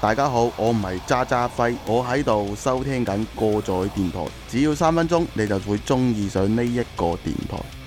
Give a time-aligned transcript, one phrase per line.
[0.00, 7.77] 大家好，我唔係渣渣輝，我喺度收聽緊過載電台，只要三分鐘你就會中意上呢一個電台。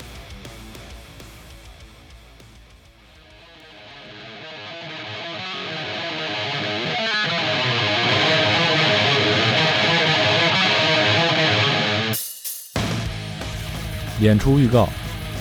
[14.21, 14.88] 演出预告：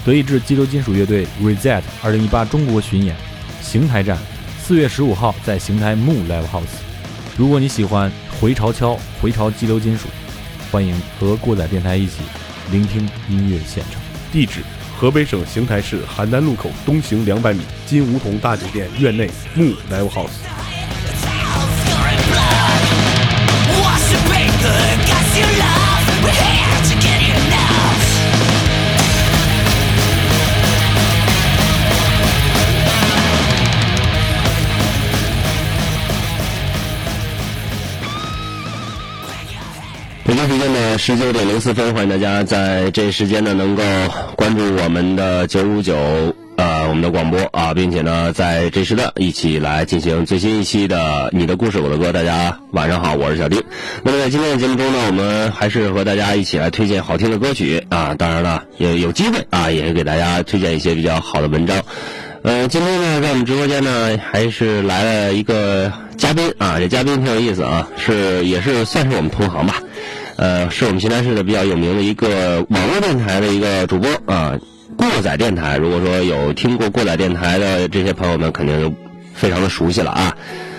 [0.06, 3.14] 德意志激流金属乐队 Reset 二零一八中国巡演，
[3.62, 4.16] 邢台站，
[4.62, 6.80] 四月十五号在邢台 Moon Live House。
[7.36, 10.08] 如果你喜欢回潮敲、回潮激流金属，
[10.72, 12.22] 欢迎和过载电台一起
[12.72, 14.00] 聆听音乐现场。
[14.32, 14.60] 地址：
[14.96, 20.49] 河北省邢台市邯郸路口东行两百米金梧桐大酒店院内 Moon Live House。
[41.00, 43.82] 十九点零四分，欢迎大家在这时间呢能够
[44.36, 45.96] 关注我们的九五九
[46.56, 52.12] 呃我们的广播啊，并且呢在这时段一起来进行最新一期的你的故事我的歌。
[52.12, 53.62] 大家晚上好，我是小丁。
[54.02, 61.82] 那么在今天的节目中呢，我们还是和大家一起来推荐好听的歌曲啊，当然了也有机会啊，也是给大家推荐一些比较好的文章。
[62.42, 69.82] 呃，今天呢，在我们直播间呢，还是来了一个嘉宾啊，这嘉宾挺有意思啊，是也是算是我们同行吧。
[70.40, 74.58] 呃，是我们邢台市的比较有名的一个网络电台的一个主播啊，
[74.96, 75.76] 过载电台。
[75.76, 78.90] 如果说有听过过载电台的这些朋友们，肯定就
[79.34, 80.34] 非常的熟悉了啊。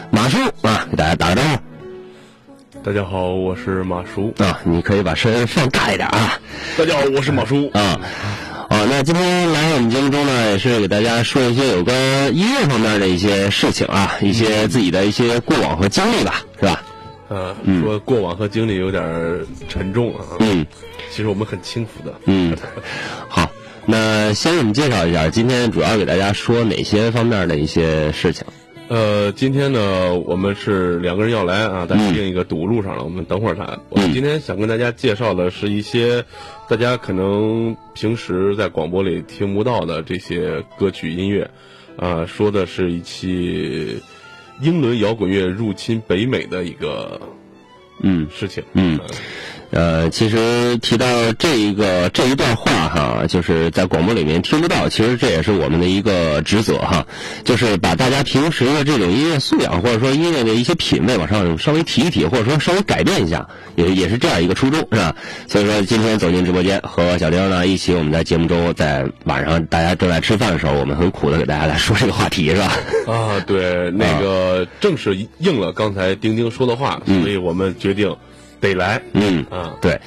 [0.10, 4.34] 马叔啊，给大家打个招呼大家好，我是马叔。
[4.40, 6.40] 啊，你可以把声音放大一点啊。
[6.76, 7.70] 大家好，我是马叔。
[7.76, 8.02] 啊，
[8.68, 11.96] 啊，那今天来我们节目中呢，也是给大家说一些有关
[12.36, 16.82] 音乐方面的一些事情啊，一些自己的一些过往和经历吧，是吧？
[17.32, 19.04] 呃，说过往和经历有点
[19.70, 20.26] 沉重啊。
[20.42, 20.66] 嗯
[21.10, 22.14] 其实我们很轻浮的。
[22.26, 22.56] 嗯，
[23.28, 23.50] 好，
[23.86, 28.46] 那先我们介绍一下，今天主要给大家说哪些方面的一些事情。
[28.88, 33.80] 呃，今天呢，我们是两个人要来啊，但是另一个堵路上了，我们等会儿谈。
[33.90, 36.24] 我们今天想跟大家介绍的是一些
[36.70, 41.50] 大家可能平时在广播里听不到的这些歌曲音乐，
[41.98, 44.02] 啊、说的是一期
[44.62, 47.20] 英伦摇滚乐入侵北美的一个
[48.02, 48.64] 嗯事情。
[48.74, 49.00] 嗯
[49.72, 57.06] 呃，其实提到这一个这一段话哈，就是在广播里面听不到，其实这也是我们的一个职责哈，
[57.46, 65.16] 就是把大家平时的这种音乐素养或者说音乐的一些品味往上稍微提一提，或者说稍微改变一下，也也是这样一个初衷是吧？
[65.48, 72.78] 所以说今天走进直播间和小丁呢一起，我们在节目中在晚上大家正在吃饭的时候，我们很苦的给大家来说这个话题是吧？
[73.08, 78.14] 啊，对，那个正是应了刚才丁丁说的话，所以我们决定
[78.62, 79.02] 得来。
[79.14, 80.00] 嗯啊，对。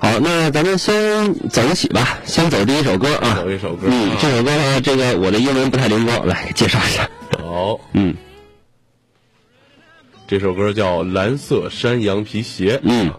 [0.00, 3.40] 好，那咱们先走一起吧，先走第一首歌啊。
[3.42, 7.08] 走一首歌嗯啊，这首歌呢，这个我的英文不太灵光，来介绍一下。
[7.42, 8.14] 好，嗯
[10.28, 12.76] 这首歌叫《蓝色山羊皮鞋》。
[12.82, 13.10] 嗯，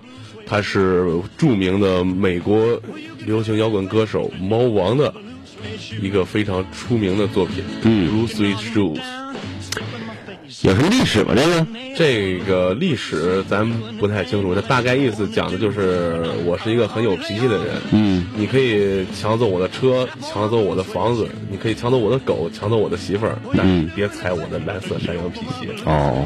[0.46, 1.06] 它是
[1.38, 2.80] 著名的美国
[3.26, 5.14] 流行摇滚歌手猫王的
[6.02, 7.64] 一个非常出名的作品。
[7.82, 9.02] 嗯，Blue Sweet Shoes。
[10.62, 11.34] 有什么历史吗？
[11.36, 11.66] 这个？
[11.96, 17.68] 这个历史咱不太清楚，这大概意思讲的就是我是一个很有脾气的人。
[17.92, 25.70] 嗯你可以抢走我的车，抢走我的房子，你可以抢走我的狗，抢走我的媳妇儿，但嗯别踩我的蓝色山羊皮鞋。
[25.86, 26.26] 哦，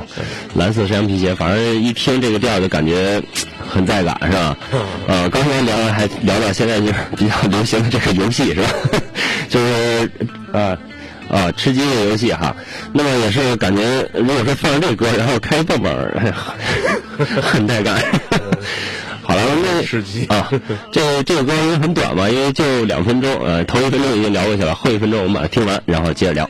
[0.55, 3.21] 蓝色山羊皮鞋，反正一听这个调就感觉
[3.69, 4.57] 很带感，是吧？
[5.07, 8.69] 呃，刚才聊了还聊到现在就是比较流行的这个游戏是吧？
[9.47, 10.11] 就是
[10.51, 10.75] 呃。
[11.33, 12.55] 啊，吃鸡的游戏哈，
[12.93, 13.81] 那么也是感觉，
[14.13, 16.35] 如果说放上这歌，然后开蹦蹦儿，哎呀
[17.41, 17.99] 很带感。
[19.23, 20.51] 好了，那 吃鸡啊，
[20.91, 26.49] 这这个歌因为很短嘛，因为就两分钟，呃，头一分钟已经聊过去了，后一分钟我们把它听完，然后接着聊。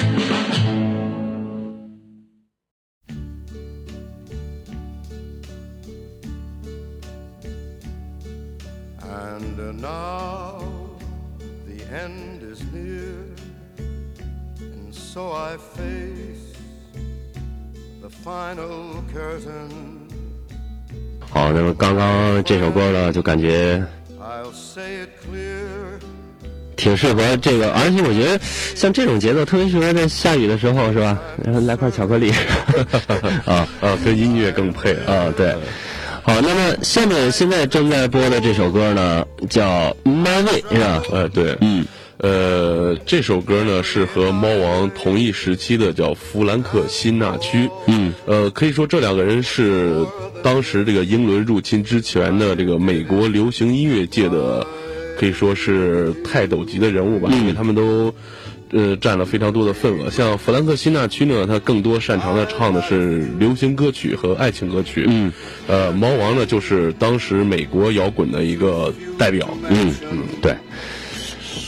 [22.43, 23.83] 这首歌呢，就感觉.
[26.77, 28.39] 挺适合这个，而且我觉得
[28.75, 31.19] 像这种节奏特别适合在下雨的时候，是吧？
[31.43, 32.31] 然后来块巧克力，
[33.45, 35.13] 啊 啊，跟音乐更配啊。
[35.13, 35.55] 啊，对。
[36.23, 41.03] 好，那么下面现在正在播的这首歌呢，叫《My Way》，是吧？
[41.11, 41.85] 呃，对，嗯，
[42.21, 47.69] 呃，这首歌呢是和猫王同一时期的，叫弗兰克辛纳屈。
[47.87, 50.05] 嗯，呃，可以说这两个人是
[50.43, 54.65] 当时这个英伦入侵之前的这个美国流行音乐界的，
[55.17, 58.13] 可以说是泰斗级的人物吧，因为他们都。
[58.73, 60.09] 呃，占了非常多的份额。
[60.09, 65.03] 像弗兰克辛纳屈呢，他更多擅长的唱的是流行歌曲和爱情歌曲。
[65.09, 65.29] 嗯，
[65.67, 69.45] 呃，猫王呢，就是当时美国摇滚的一个代表。
[69.67, 70.55] 嗯嗯，对。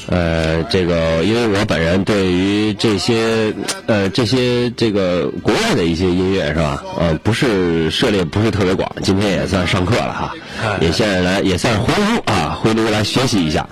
[0.08, 3.54] 呃，这个因为我本人对于这些
[3.86, 6.84] 呃这些这个国外的一些音乐是吧？
[7.00, 10.34] 呃，不是涉猎不是特别广，今天也算上课了哈，
[10.82, 13.68] 也现在来也算是回炉啊，回炉来学习一下。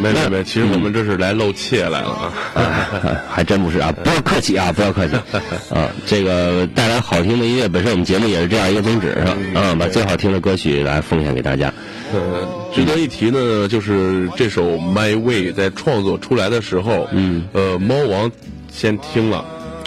[0.00, 2.32] 没没没，其实我们这是来露怯来了啊。
[2.54, 2.88] 啊，
[3.28, 3.92] 还真不是啊！
[4.04, 5.16] 不要客气啊，不要客气
[5.74, 5.90] 啊！
[6.06, 9.60] 这个带来好听的音乐，本身我们节目也是这样一个宗旨，是吧？
[9.60, 11.74] 啊，把最好听的歌曲来奉献给大家。
[12.12, 18.30] 呃，值得一提呢，就是这首《My Way》在创作出来的时候，嗯，呃，猫王
[18.72, 19.44] 先听了，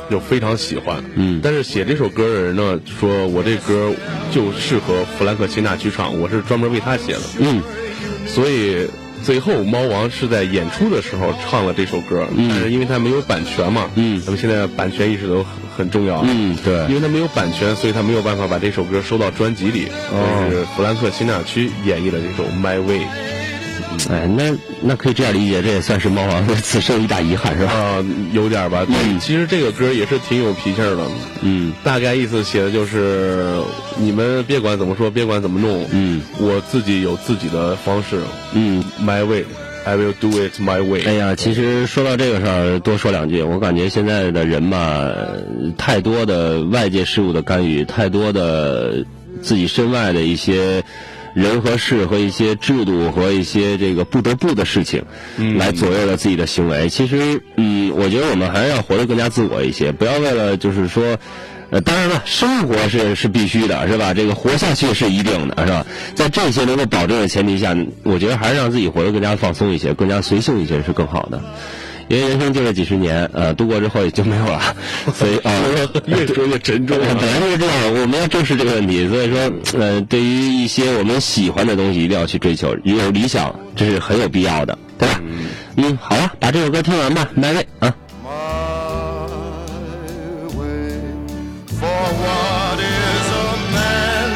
[0.10, 1.40] 就非常喜欢，嗯。
[1.44, 3.92] 但是写这首歌的人呢，说我这歌
[4.32, 7.62] 就适合弗兰克辛纳屈唱，我是专门为他写的，嗯。
[8.28, 8.88] 所以
[9.24, 14.22] 最后猫王是在演出的时候唱了这首歌，但是因为他没有版权嘛，嗯。
[14.26, 16.86] 那么现在版权意识都很很重要，嗯，对。
[16.88, 19.88] 因为他没有版权，所以他没有办法把这首歌收到专辑里。
[20.12, 20.48] 哦。
[20.50, 23.00] 这是弗兰克辛纳区演绎的这首《My Way》
[24.10, 24.52] 哎，那
[24.82, 27.72] 那可以这样理解，这也算是猫王的此生一大遗憾，是吧？
[27.72, 28.86] 啊，有点吧。
[28.88, 31.04] 但其实这个歌也是挺有脾气儿的。
[31.44, 33.62] 嗯大概意思写的就是，
[33.98, 38.20] 你们别管怎么说，别管怎么弄，嗯我自己有自己的方式
[38.54, 38.84] 嗯。
[39.02, 41.04] ，My Way，I will do it my way。
[41.06, 43.42] 哎呀，其实说到这个事儿，多说两句。
[43.42, 45.44] 我感觉现在的人嘛，呃
[45.78, 49.06] 太多的外界事物的干预，太多的
[49.42, 50.84] 自己身外的一些
[51.34, 55.04] 人和事和一些制度和一些这个不得不的事情，
[55.58, 56.90] 来左右了自己的行为。
[56.90, 61.18] 其实，嗯，我觉得我们还是要活得更加自我一些，不要为了就是说。
[61.74, 64.14] 呃，当然了，生活是是必须的，是吧？
[64.14, 65.86] 这个活下去是一定的，是吧？
[66.16, 67.74] 在这些能够保证的前提下，
[68.04, 71.42] 我觉得还是让自己活得更加放松一些，更加随性一些是更好的。
[72.12, 74.76] 因为人生就这几十年，呃，度过之后也就没有了，
[75.16, 75.52] 所以啊，
[76.08, 79.08] 越说越沉重 本来就是这样，我们要正视这个问题。
[79.08, 79.40] 所以说，
[79.80, 85.22] 呃，对于一些我们喜欢的东西，一定要去追求，有理想，这是很有必要的，对吧？
[85.78, 87.96] 嗯，好了，把这首歌听完吧，麦位啊。
[88.24, 88.28] my
[90.58, 91.00] way.
[91.80, 94.30] For what is a man?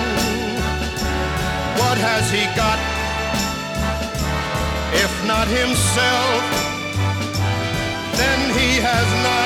[1.78, 2.80] What has he got?
[4.96, 6.65] If not himself,
[8.18, 9.45] then he has not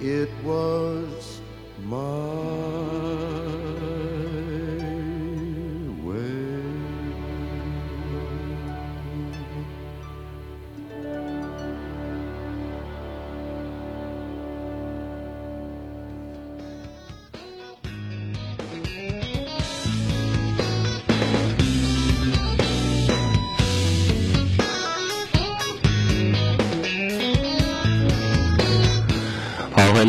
[0.00, 1.40] it was
[1.84, 3.31] my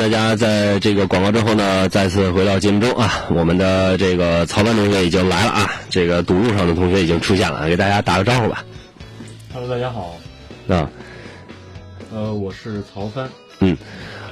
[0.03, 3.23] 大家在这个广告之后呢，再次回到节目中啊。
[3.29, 8.65] 我们的这个曹班同学已经来了啊，这个堵路上的同学已经出现了，给大家打个招呼吧。
[9.53, 10.17] Hello，大家好，
[10.67, 10.89] 啊，
[12.13, 13.29] 呃，我是曹帆。
[13.61, 13.77] 嗯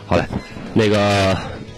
[0.06, 0.26] 好嘞，
[0.74, 1.38] 那个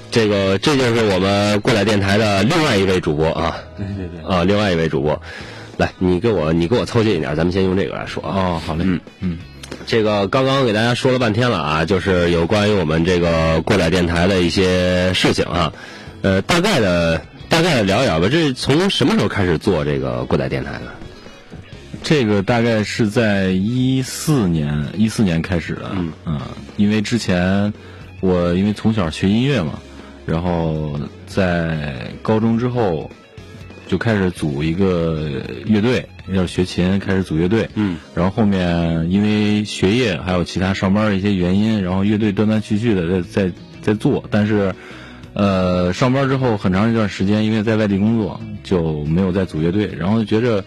[0.09, 4.27] 这个这就是我们过来电台的另外一位主播啊对对对。
[4.27, 5.21] 啊，另外一位主播，
[5.77, 8.33] 来，你给我你给我凑近一点，咱们先用这个来说啊。
[8.35, 8.83] 哦，好嘞。
[8.87, 9.37] 嗯嗯，
[9.85, 15.71] 这个刚刚给大家说了半天了啊，就是有关于我们这个过载电台的一些事情啊，
[16.21, 18.27] 呃，大概的大概的聊一聊吧。
[18.29, 20.81] 这从什么时候开始做这个过载电台的？
[22.01, 25.91] 这个大概是在一四年，一四年开始的。
[26.25, 26.39] 嗯
[26.75, 27.71] 因为之前
[28.19, 29.73] 我因为从小学音乐嘛，
[30.25, 33.09] 然后在高中之后
[33.87, 37.69] 就开始组一个乐队，要学琴，开始组乐队。
[37.75, 44.73] 嗯然后后面因为学业还有其他上班的一些原因，然后乐队断断续续的在在在做，但是
[45.33, 50.63] 呃上班之后很长一段时间，因为在外地工作就没有再组乐队，然后觉着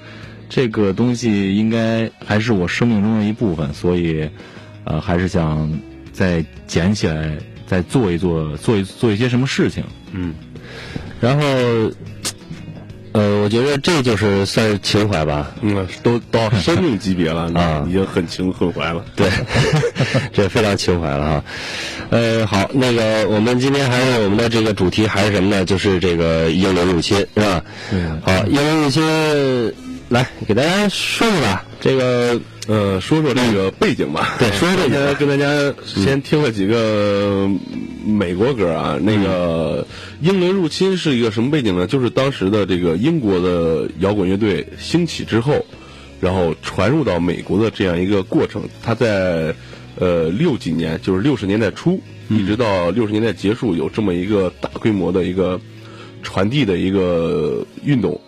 [0.49, 4.29] 这个东西应该还是我生命中的一部分，所以
[4.85, 5.73] 呃还是想
[6.13, 9.83] 再捡起来，再做一做，做一做一些什么事情。
[10.13, 10.35] 嗯，
[11.21, 11.43] 然后
[13.17, 15.51] 呃，我觉得这就是算是情怀吧。
[15.63, 19.03] 嗯，都到 生命级别了，啊已经很情很怀了。
[19.17, 19.31] 对，
[20.35, 21.45] 这非常情怀了哈。
[22.11, 25.65] 呃，好，那个我们今天还是我们的这个主题还是什么呢？
[25.65, 27.63] 就是这个英伦入侵，是吧？
[27.91, 29.03] 对好，英伦入侵，
[30.09, 31.65] 来给大家说说吧。
[31.81, 34.37] 这个呃，说说这个背景吧。
[34.39, 37.49] 对说说背景跟大家先听了几个
[38.05, 38.99] 美国歌啊。
[39.01, 39.87] 那个
[40.21, 41.87] 英伦入侵是一个什么背景呢？
[41.87, 45.65] 就是当时的这个英国的摇滚乐队兴起之后，
[46.21, 48.63] 然后传入到美国的这样一个过程。
[48.83, 49.55] 它在
[49.99, 55.61] 呃六几年，就是六十年代初，一直到六十年代结束，有这么一个大规模的一个
[56.23, 58.21] 传递的一个运动。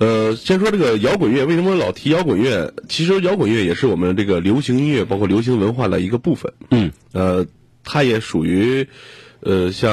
[0.00, 2.72] 呃，先说这个摇滚乐，为什么老提摇滚乐？
[2.88, 6.50] 其实摇滚乐也是我们这个流行音乐，包括流行文化的一个部分。
[6.70, 7.46] 嗯，呃，
[7.84, 8.88] 它也属于，
[9.40, 9.92] 呃，像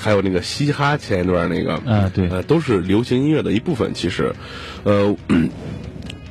[0.00, 3.92] 还有那个嘻哈前一段那个，啊对呃，都是流行音乐的一部分。
[3.92, 4.34] 其实，
[4.84, 5.14] 呃，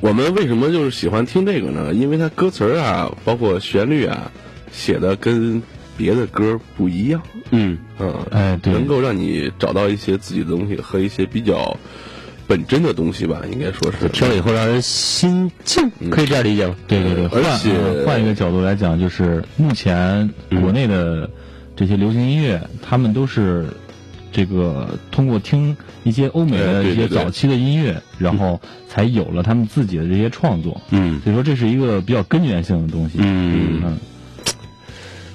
[0.02, 1.94] 我们为什么就是喜欢听这个呢？
[1.94, 4.32] 因为它歌词啊，包括旋律啊，
[4.72, 5.62] 写的跟
[5.96, 7.22] 别的歌不一样。
[7.52, 11.78] 嗯嗯，哎对能够让你找到一些自己的东西和一些比较
[12.48, 14.08] 本真的东西吧，应该说是。
[14.10, 16.76] 听了以后让人心静，可以这样理解吗？
[16.88, 20.30] 对对对，换而且呃换一个角度来讲，就是目前
[20.62, 21.30] 国内的
[21.76, 23.66] 这些流行音乐，他们都是
[24.32, 30.80] 这个通过听一些欧美哎的一些早期的音乐，然后才有了他们自己的这些创作。
[30.92, 33.18] 嗯所以说，这是一个比较根源性的东西。
[33.20, 33.98] 嗯嗯，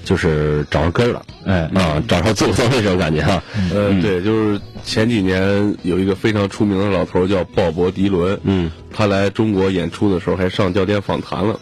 [0.05, 3.43] 就是找着根儿了哎，啊，找着自我那种感觉哈。
[3.75, 11.59] 呃，对，就是前几年有一个非常出名的老头儿叫鲍勃迪伦，嗯，他来中国演出的时候还上焦点访谈了。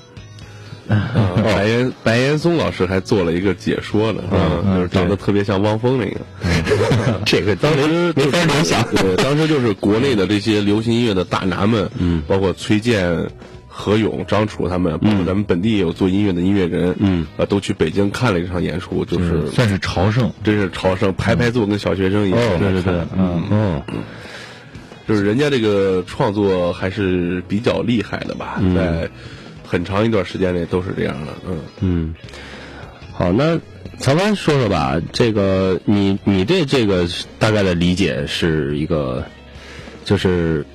[0.89, 1.13] 啊
[1.45, 6.21] 白岩白岩松老师还做了一个解说呢，啊，嗯就是长得特别像汪峰那个。
[7.27, 8.83] 这个当时没法联想。
[8.97, 13.15] 对，当时就是国内的这些流行音乐的大拿们，嗯，包括崔健、
[13.81, 20.33] 何勇、张楚他们，包括咱们本地也有做音乐的音乐人，嗯，啊，都去北京看了一场演出，就是算是朝圣。
[20.43, 22.41] 真是朝圣，排排坐跟小学生一样。
[22.41, 23.83] 哦对对对，嗯，哦，
[25.07, 29.09] 就是人家这个创作还是比较厉害的吧，在
[29.65, 31.59] 很长一段时间内都是这样的，嗯。
[31.81, 32.15] 嗯，
[33.13, 33.61] 好，那
[34.01, 37.07] 曹帆说说吧，这个你你对这个
[37.39, 39.25] 大概的理解是一个，
[40.05, 40.67] 就是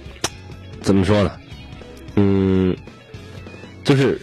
[0.80, 1.32] 怎么说呢？
[2.16, 2.76] 嗯，
[3.84, 4.20] 就是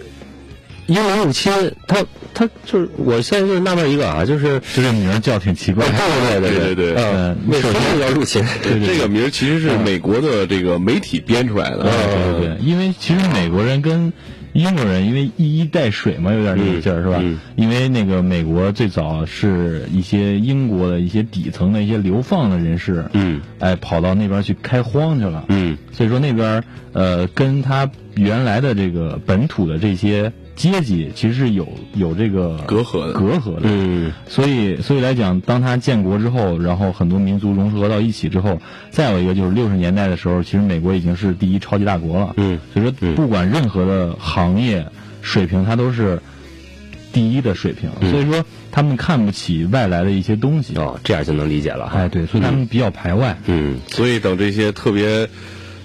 [0.86, 1.52] 英文入侵，
[1.86, 5.86] 他他就是我现在就是纳闷一个啊，就是就这名儿叫挺奇怪。
[5.86, 8.44] 对对对对对嗯，嗯为什么要入侵？
[8.62, 14.12] 这个名儿其实是美国的这个媒体编出来的，对对对，因为其实美国人跟
[14.52, 17.18] 英国人因为一衣带水嘛，有点那个劲儿、是吧？
[17.20, 17.38] 嗯。
[17.56, 23.40] 因为那个美国最早是一些英国的一些底层的一些流放的人士，嗯。
[23.58, 25.76] 哎，跑到那边去开荒去了，嗯。
[25.92, 42.34] 所以说那边呃跟他原来的这个本土的这些阶级其实是有有这个隔阂的隔阂的，嗯所以，所以来讲，当他建国之后，然后很多民族融合到一起之后，再有一个就是六十年代的时候，其实美国已经是第一超级大国了。
[42.36, 44.86] 嗯，所以说不管任何的行业
[45.22, 46.20] 水平，它都是
[47.12, 47.90] 第一的水平。
[48.10, 50.76] 所以说，他们看不起外来的一些东西。
[50.76, 51.86] 哦，这样就能理解了。
[51.86, 53.38] 哎，对，所以他们比较排外。
[53.46, 55.28] 嗯所以等这些特别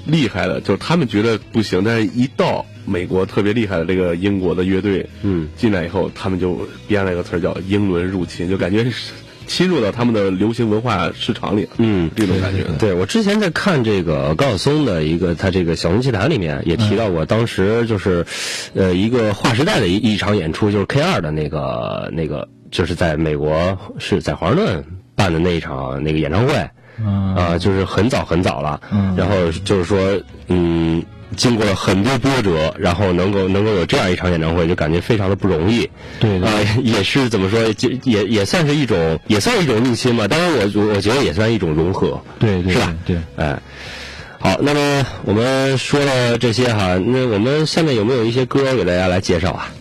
[0.05, 9.11] 厉害的，就是他们觉得不行，但是一到美国特别厉害的这个英国的乐队，嗯，进来以后，他们就编了一个词儿叫“英伦入侵”，就感觉是
[9.47, 12.63] 侵入到他们的流行文化市场里，嗯，这种感觉。
[12.79, 18.25] 对我之前在看这个高晓松的一个他这个小龙奇谭里面也提到过，当时就是，
[18.73, 24.83] 呃，一个划时代的一一场演出，就是 K 二的那个那个，就是在美国是在华盛顿
[25.15, 27.35] 办的那一场那个演唱会，嗯。
[27.35, 29.15] 啊、就是很早很早了，嗯。
[29.15, 31.03] 然后就是说，嗯。
[31.35, 35.89] 经过了很多波折，然后能够能够有这样一场演唱会，就感觉非常的不容易。
[36.19, 36.51] 对对啊、
[36.81, 40.27] 也是怎么说，就也也算是一种，也算是一种入侵吧。
[40.27, 42.21] 当然我，我我觉得也算一种融合。
[42.39, 43.59] 对对是吧对，哎，
[44.39, 49.71] 好，那么我们说了这些哈，那我们下面有没有一些歌给大家来介绍啊？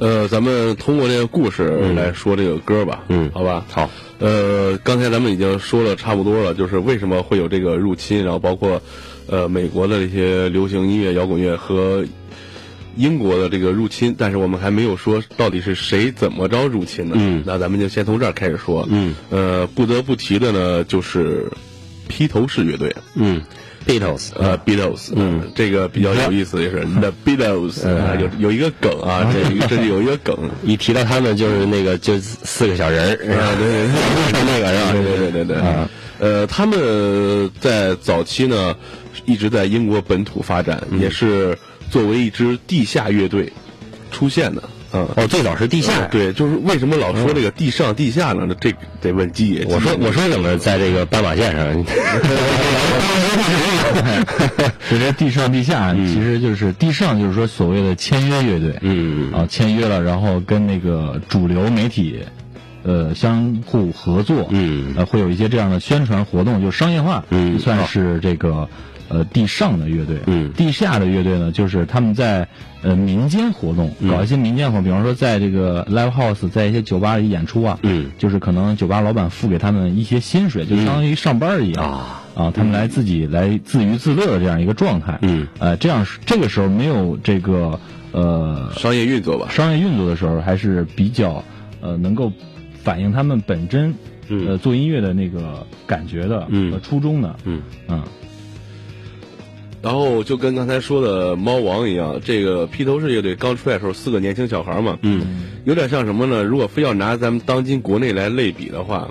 [0.00, 1.64] 呃，咱们通过这个故事
[1.96, 8.80] 来说这个歌吧，嗯好吧，好，呃，刚才咱们已经说了差不多了，就是为什么会有这个入侵，然后包括
[9.28, 12.04] 呃美国的这些流行音乐、摇滚乐和
[12.96, 17.16] 英国的这个入侵，但是我们还没有说到底是谁怎么着入侵的。
[17.18, 17.42] 嗯。
[17.46, 18.86] 那咱们就先从这儿开始说。
[18.90, 21.46] 嗯，呃，不得不提的呢就是
[22.08, 23.40] 披头士乐队，嗯
[23.86, 25.40] ，Beatles，呃，Beatles，嗯。
[25.40, 26.84] 呃这个比较有意思，就是。
[27.00, 27.86] The Beatles，
[28.18, 30.36] 有有一个梗啊，这这里有一个梗。
[30.64, 33.16] 一提到他们就是那个就四个小人儿？
[33.16, 33.86] 对 对
[34.32, 34.92] 对，那个是吧？
[34.92, 35.88] 对对对对对，啊。
[36.18, 38.74] 呃，他们在早期呢，
[39.24, 41.58] 一直在英国本土发展，嗯也是
[41.90, 43.52] 作为一支地下乐队
[44.10, 44.62] 出现的。
[44.90, 45.92] 嗯，哦，最早是地下。
[46.00, 48.48] 呃对，就是为什么老说这个地上地下呢？
[48.58, 49.66] 这得问基爷。
[49.68, 51.84] 我说我说怎么在这个斑马线上？
[54.90, 62.20] 就这地上地下，其实就是地上就是说所谓的签约乐队，嗯啊，签约了，然后跟那个主流媒体，
[62.82, 64.94] 呃，相互合作，嗯。
[64.96, 67.58] 呃，会有一些这样的宣传活动，就商业化，嗯。
[67.58, 68.68] 算是这个
[69.08, 70.52] 呃地上的乐队，嗯。
[70.52, 72.48] 地下的乐队呢，就是他们在
[72.82, 74.10] 呃民间活动，嗯。
[74.10, 78.10] 搞一些民间活动，比方说在这个 live house，在一些酒吧里演出啊，嗯。
[78.18, 82.24] 就是可能酒吧老板付给他们一些薪水，就相当于上班一样啊。
[82.38, 87.80] 啊，他们来自己来自娱自乐的这样一个状态，嗯，呃，这样这个时候没有这个
[88.12, 89.48] 呃商业运作吧。
[89.50, 91.42] 商业运作的时候，还是比较
[91.80, 92.30] 呃能够
[92.88, 93.94] 反映他们本真
[94.28, 94.46] 嗯。
[94.48, 96.72] 呃做音乐的那个感觉的嗯。
[96.72, 97.60] 和初衷的，嗯。
[97.86, 98.02] 嗯。
[99.82, 105.44] 然后就跟刚才说的猫王一样，这个披头士乐队刚出来的时候，四个年轻小孩嘛，嗯。
[105.66, 106.42] 有点像什么呢？
[106.42, 109.06] 如果非要拿咱们当今国内来类比的话，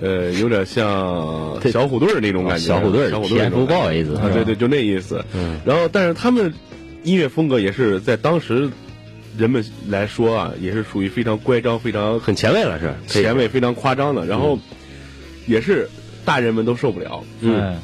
[0.00, 4.02] 呃，有点像小虎队儿那种感觉，小虎队儿小虎队儿那种感觉。
[4.02, 5.22] TFBOYS 啊，对对，就那意思。
[5.34, 5.60] 嗯。
[5.66, 6.50] 然后，但是他们
[7.02, 8.68] 音乐风格也是在当时
[9.36, 12.94] 人们来说啊，也是属于非常乖张、非常很前卫了是？
[13.06, 14.24] 前卫、非常夸张的。
[14.26, 14.58] 然后
[15.46, 15.88] 也是
[16.24, 17.22] 大人们都受不了。
[17.40, 17.78] 嗯哎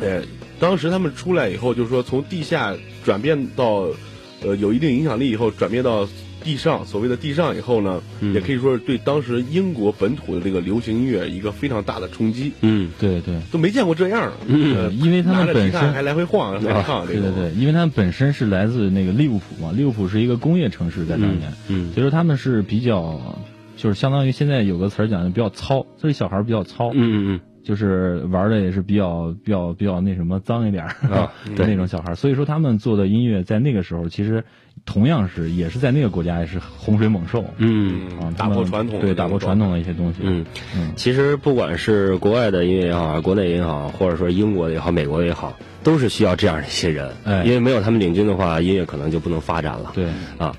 [0.00, 0.22] 呃，
[0.58, 3.86] 当时他们出来以后，就是说从地下转变到
[4.42, 6.08] 呃有一定影响力以后，转变到
[6.44, 8.32] 地上，所谓的地上以后呢，嗯。
[8.34, 13.40] 也可以说是对当时英国本土的这个流行音乐一个非常大的冲击，嗯对对。
[13.50, 14.32] 都没见过这样的。
[14.46, 17.06] 嗯呃因为他们本身还来回晃，还唱。
[17.06, 23.18] 对对对，因为他们本身是来自那个利物浦嘛，利物浦是一个工业城市，在当年，嗯所以说他们是比较，
[23.76, 34.44] 就是相当于现在有个词儿讲的比较糙，所以小孩儿比较糙，嗯嗯就是玩的也是比较比较比较那什么脏一点儿 啊的那种小孩儿，所以说他们做的音乐在那个时候其实
[34.86, 37.44] 同样是也是在那个国家也是洪水猛兽。
[37.56, 40.44] 嗯啊，打破传统对打破传统的一些东西，嗯
[40.76, 40.92] 嗯。
[40.96, 47.42] 其实不管是国外的音乐也好，国内也好，或者说英国的也好，美国的也好，都是需要这样的一些人，哎。
[47.44, 49.92] 因为没有他们领军的话，音乐可能就不能发展了。
[49.94, 50.06] 对，
[50.38, 50.54] 啊。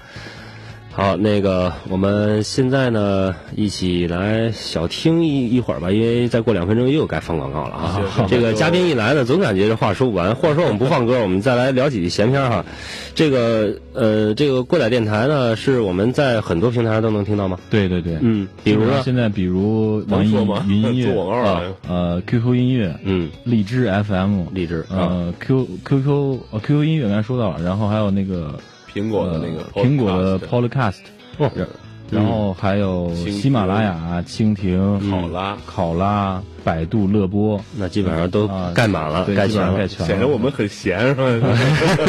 [0.96, 8.02] 好，那个我们现在呢，一起来小听一一会儿吧，因为再过两分钟又该放广告了啊。
[8.30, 12.66] 这个嘉宾一来呢，总感觉这话说不完，或者说我们不放歌，我们再来聊几句闲篇儿哈。
[13.14, 17.60] 这个呃，这个过载电台呢，是我们在很多平台上都能听到吗？
[17.70, 20.32] 对对对，嗯，比如呢，现在比如网易
[20.70, 28.58] 云音乐啊呃 QQ 音乐、嗯，荔枝 FM、荔枝啊，呃 Q QQ 呃 QQ 音乐刚才说到了，然后还有那个
[28.96, 30.96] 苹果的那个呃苹果的 Podcast
[31.38, 31.68] 然
[32.12, 39.88] 然后还有喜马拉雅、蜻蜓、考拉，考拉、百度乐播，那基本上都啊盖满了，对，盖全了。
[39.88, 41.48] 显得我们很闲是吧？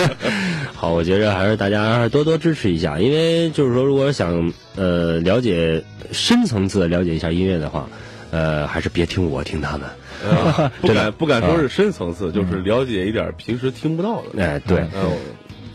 [0.76, 7.88] 好，我觉着还是大家多多支持一下，因为就是说，如果想呃了解深层次的了解一下音乐的话，
[8.30, 9.88] 呃，还是别听我，听他们。
[10.28, 14.42] 呃 不敢不敢说是深层次，就是了解一点平时听不到的。
[14.44, 15.10] 哎，对，嗯，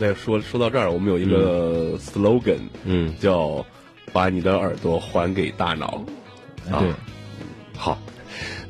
[0.01, 3.63] 再说说到这儿，我们有一个 slogan，嗯，叫
[4.11, 6.03] 把你的耳朵还给大脑，
[6.71, 6.83] 啊，
[7.77, 7.99] 好，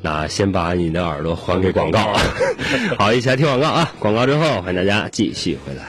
[0.02, 2.14] 那先把你的耳朵还给广告，
[3.00, 3.90] 好，一起来听广告啊！
[3.98, 5.86] 广告之后，欢迎大家继续回来。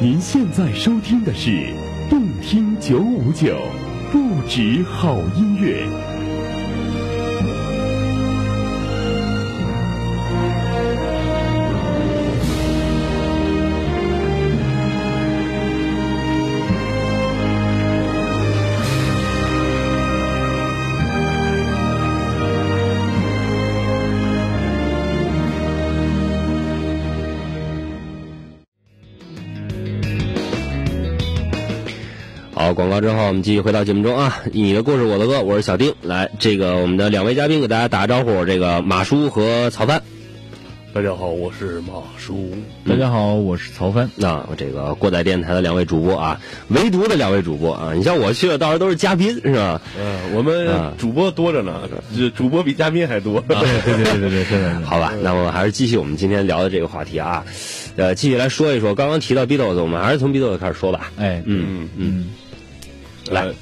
[0.00, 1.50] 您现在收听的是
[2.08, 3.58] 动听九五九，
[4.10, 5.86] 不止好音乐。
[32.98, 35.94] 广告之后我们继续回到节目中啊，你的故事我的歌，我是小丁。
[36.02, 40.02] 来，这个我们的两位嘉宾给大家打个招呼，这个马叔和曹帆。
[40.92, 42.52] 大家好，我是马叔。
[42.84, 44.10] 大家好，我是曹帆。
[44.16, 49.80] 那、这个过载电台的两位主播啊，唯独的两位主播啊，你像我去了，到时候都是嘉宾是吧？
[49.96, 53.40] 嗯，我们啊主播多着呢，这主播比嘉宾还多。
[53.46, 54.80] 对对对对对，真的。
[54.84, 57.44] 好吧，那我们还是继续我们今天聊的这个话题啊，
[57.94, 58.92] 呃，继续来说一说。
[58.92, 61.12] 刚刚提到 Beatles，我们还是从 Beatles 开始说吧。
[61.16, 62.26] 哎，嗯嗯嗯，
[63.30, 63.52] 来，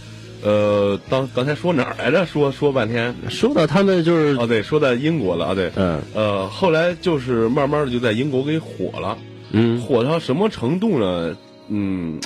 [0.42, 2.24] 呃，当刚才说哪儿来着？
[2.26, 3.14] 说说半天。
[3.28, 9.16] 说到他们就是，哦，对，说到英国了啊，对，嗯呃，后来就是慢慢的就在英国给火了，
[9.50, 11.36] 嗯，火到什么程度呢？
[11.68, 12.20] 嗯，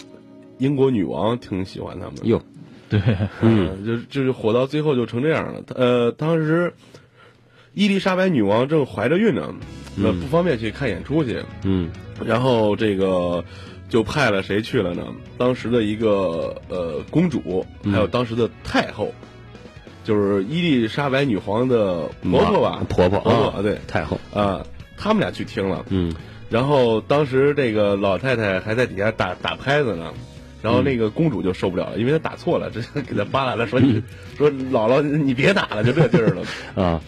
[0.58, 2.42] 英国女王挺喜欢他们的，哟，
[2.88, 3.00] 对，
[3.40, 5.62] 嗯嗯，就就是火到最后就成这样了。
[5.74, 6.72] 呃，当时
[7.74, 9.54] 伊丽莎白女王正怀着孕呢，
[9.96, 11.88] 那不方便去看演出去，嗯
[12.22, 13.42] 然后这个
[13.90, 15.04] 就派了谁去了呢？
[15.36, 19.12] 当时的一个呃公主，还有当时的太后，
[20.04, 23.78] 就是伊丽莎白女皇的婆婆吧，婆婆婆婆啊对。
[23.86, 24.64] 太后，啊，
[24.96, 26.14] 他们俩去听了，嗯。
[26.48, 30.10] 然后当时这个老太太还在底下打打拍子呢。
[30.62, 34.02] 然后那个公主就受不了了，因为她打错了，直接给她扒拉了，说你
[34.36, 36.42] 说姥姥你别打了，就这地儿了。
[36.84, 37.00] 啊，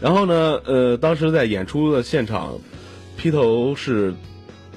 [0.00, 2.58] 然后呢，呃，当时在演出的现场，
[3.16, 4.12] 披头士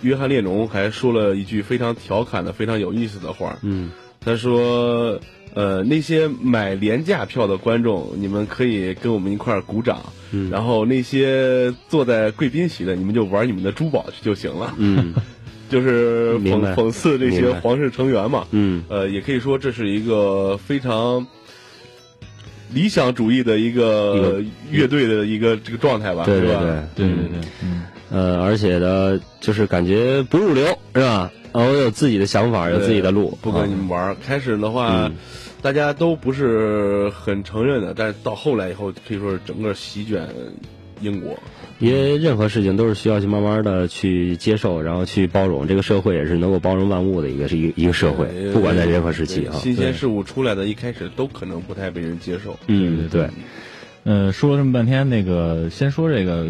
[0.04, 3.58] 约翰列侬还说了一句非常调侃的、非常有意思的话。
[3.64, 3.90] 嗯。
[4.26, 5.20] 他说
[5.54, 9.98] ：“呃，那些买廉价票的观众，你们可以跟我们一块儿鼓掌；
[10.32, 10.50] 嗯。
[10.50, 14.74] 然后那些坐在贵宾席的，你们就玩你们的珠宝去就行了。
[14.78, 15.14] 嗯。
[15.70, 18.46] 就是讽讽刺这些皇室成员嘛。
[18.52, 18.84] 嗯。
[18.88, 21.26] 呃，也可以说这是一个非常
[22.74, 26.60] 理想主义的一一个个乐队的一个这个状态吧，对吧？
[26.96, 27.08] 对对对。
[27.08, 27.84] 对对对，嗯，
[28.14, 31.32] 呃，而且呢，就是感觉不入流是吧？
[31.52, 34.16] 啊，我有自己的想法，有自己的路，不跟你啊们玩儿。
[34.26, 35.16] 开始的话，嗯
[35.64, 40.28] 大家都不是很承认的，但是到后来以后，可以说是整个席卷
[41.00, 41.38] 英国。
[41.80, 45.66] 因为任何事情都是需要去慢慢的去接受，然后去包容。
[45.66, 49.56] 这个社会也是能够包容万物的一个是一个一个社会，不管在任何时期啊。
[49.56, 52.60] 新鲜事物出来的，一开始都可能不太被人接受。
[52.68, 53.30] 嗯，对，
[54.04, 56.48] 呃，说了这么半天，那个先说这个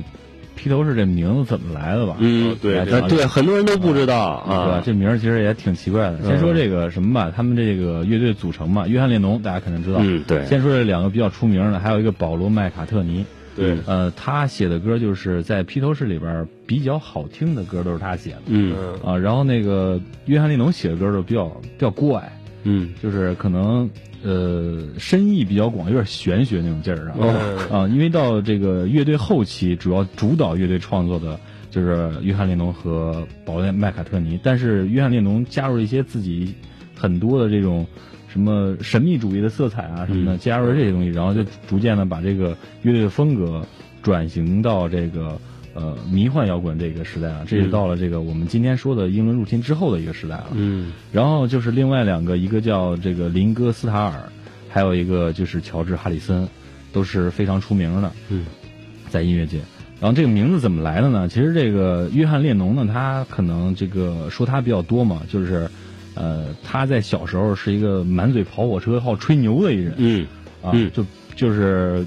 [0.55, 2.15] 披头士这名字怎么来的吧？
[2.19, 4.55] 嗯哦，对对，很多人都不知道对吧？
[4.75, 4.81] 啊。
[4.85, 6.21] 这名儿其实也挺奇怪的。
[6.23, 9.99] 先说这个什么吧，他们这个乐队组成嘛，约翰列侬大家肯定知道。
[10.01, 13.25] 嗯，对，先说这两个比较出名的，还有一个保罗麦卡特尼。
[13.55, 19.15] 对，呃，他写的歌就是在披头士里边比较好听的歌都是他写的嗯嗯，啊。
[19.15, 23.87] 然后那个约翰列侬写的歌就比较比较怪，嗯就是可能
[24.23, 27.15] 呃深意比较广，有点玄学那种劲儿啊。
[27.19, 36.53] 嗯啊，因为到这个乐队后期，主要主导乐队创作的就是约翰列侬和保罗麦卡特尼，但是约翰列侬加入了一些自己
[36.95, 37.85] 很多的这种
[38.27, 43.65] 什么神秘主义的色彩啊什么的，嗯加入了这些东西，然后就逐渐的把这个乐队的风格
[44.01, 45.39] 转型到这个。
[45.73, 50.49] 呃，迷幻摇滚这个时代啊，这也到了这个我们今天说的英伦入侵之后的一个时代了。
[50.53, 54.29] 嗯然后就是另外两个，一个叫这个林戈斯塔尔，
[54.69, 56.47] 还有一个就是乔治哈里森，
[56.91, 58.11] 都是非常出名的。
[58.29, 58.45] 嗯，
[59.09, 59.59] 在音乐界。
[59.99, 61.27] 然后这个名字怎么来的呢？
[61.27, 65.67] 其实这个约翰列侬呢，他可能这个说他比较多嘛，就是
[66.13, 70.27] 呃他在小时候是一个满嘴跑火车、好吹牛的一人嗯
[70.61, 71.05] 啊，嗯就
[71.35, 72.05] 就是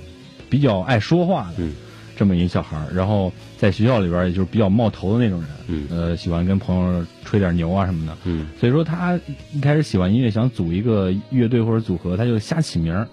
[0.48, 1.54] 比较爱说话的。
[1.58, 1.72] 嗯
[2.16, 5.86] 这么一小孩儿，然后在学校里边儿也就是比较冒头的那种人，嗯。
[5.90, 8.48] 呃，喜欢跟朋友吹点牛啊什么的，嗯。
[8.58, 9.20] 所以说他
[9.52, 13.06] 一开始喜欢音乐，想组一个乐队或者组合，他就瞎起名儿，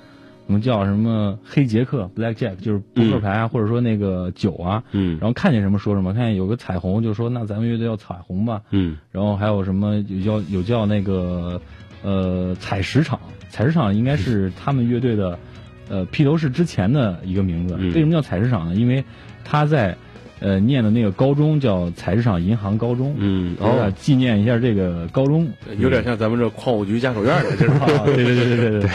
[0.47, 5.17] 什么叫什么黑杰克 （Black Jack），就是扑克牌啊，或者说那个酒啊，嗯。
[5.19, 8.97] 然后看见什么说什么，看见有个彩虹就说那咱们乐队要彩虹吧，嗯。
[9.11, 11.61] 然后还有什么有叫有叫那个
[12.03, 15.37] 呃采石场，采石场应该是他们乐队的
[15.89, 17.75] 呃披头士之前的一个名字。
[17.79, 18.75] 嗯为什么叫采石场呢？
[18.75, 19.03] 因为
[19.43, 19.95] 他在
[20.39, 25.47] 呃念的那个高中叫采石场银行高中，嗯哦，哦纪念一下这个高中。
[25.77, 27.75] 有点像咱们这矿务局家属院的 这种。
[27.79, 28.89] 啊，对对对对对对。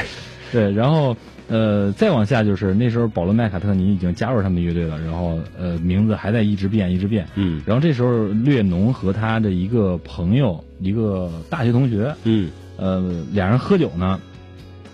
[0.50, 1.14] 对， 然后
[1.48, 7.26] 呃，再往下就是那时候保罗麦卡特尼已经加入他们乐队了，然后呃，名字还在一直变，一直变。
[7.36, 14.18] 嗯然后这时候略农和他的一个朋友，一个大学同学，嗯呃，俩人喝酒呢，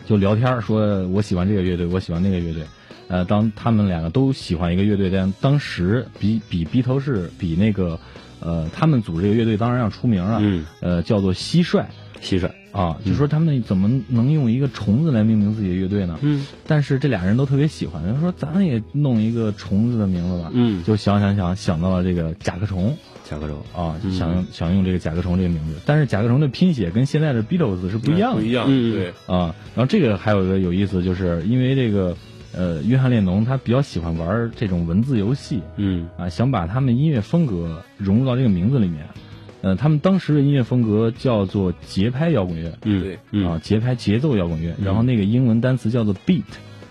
[0.07, 2.63] 就聊天儿说我喜欢这个乐队，我喜欢那个乐队。
[3.09, 7.99] 呃，当他们两个都喜欢一个乐队，但当时比比鼻头士比那个
[8.41, 11.85] 呃，他们组这个乐队当然要出名了，嗯，呃，叫做蟋蟀。
[12.23, 16.19] 蟋蟀，啊，就说他们怎么能用一个虫子来命名自己的乐队呢？
[16.23, 16.47] 嗯。
[16.67, 28.93] 但是这俩人都特别喜欢，就说咱们也弄一个虫子的名字吧，嗯，就想想想想到了这个甲壳虫甲壳虫，啊，就想用想用这个甲壳虫这个名字，但是甲壳虫的拼写跟现在的 Beatles 是不一样的，不一样，嗯。
[28.93, 29.55] 对，啊。
[29.75, 32.17] 然后这个还有一个有意思，就是因为这个
[32.53, 36.09] 呃，约翰列侬他比较喜欢玩这种文字游戏嗯。
[36.17, 39.05] 啊，想把他们音乐风格融入到这个名字里面。
[39.63, 42.73] 呃，他们当时的音乐风格叫做节拍摇滚乐。
[42.85, 43.03] 嗯。
[43.03, 43.19] 对。
[43.33, 43.49] 嗯。
[43.49, 46.43] 啊，节拍节奏摇滚乐，然后那个英文单词叫做 beat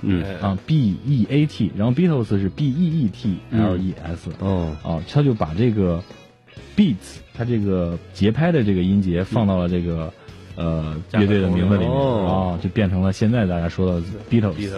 [0.02, 0.24] 嗯。
[0.24, 4.76] 哎啊，B E A T，然后 Beatles 是 B E E T L E S 哦。
[4.84, 6.04] 啊，他就把这个
[6.76, 10.14] beats，它这个节拍的这个音节放到了这个
[10.56, 12.58] 呃乐队的名字里面哦。
[12.58, 14.76] 啊，就变成了现在大家说的 Beatles。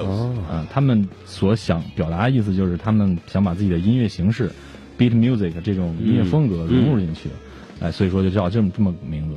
[0.50, 4.52] 啊，他们所想表达的意思就是他们想把自己的音乐形式
[4.98, 7.30] beat music 这种音乐风格融入进去，
[7.80, 9.36] 哎，所以说就叫这么这么个名字。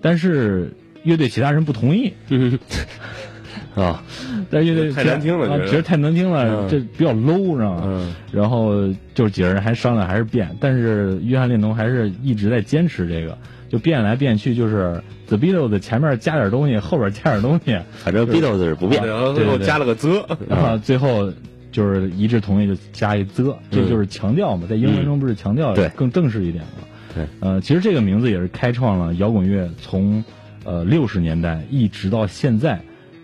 [0.00, 2.58] 但是乐队其他人不同意，嗯
[3.74, 4.02] 啊。
[4.50, 5.64] 但是乐队太难听了觉得。
[5.64, 6.68] 啊觉得太难听了，嗯。
[6.68, 7.82] 这比较 low，知道吗？
[7.86, 8.14] 嗯。
[8.32, 13.36] 然后就是几个人还商量还是变，但是约翰列侬还是一直在坚持这个，
[13.68, 21.32] 就变来变去，就是 The Beatles 前面加点东西，后边加点东西，反正 Beatles 是不变，然后最后加了个 the，然后最后
[21.70, 25.88] 就是一致同意就加一 the，这就是强调嘛，在英文中不是强调对。
[25.90, 26.84] 更正式一点嘛？
[27.14, 30.24] 对，呃，其实这个名字也是开创了摇滚乐从
[30.64, 32.80] 呃六十年代一直到现在。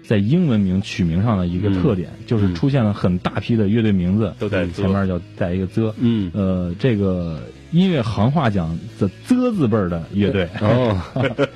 [0.07, 6.31] 在英文名取名上的一个特点，就是出现了很大批的乐队名字都在前面叫带一个 the，嗯。
[6.33, 7.43] 呃，这个
[7.73, 10.97] 音乐行话讲的 the 字辈儿的乐队，哦，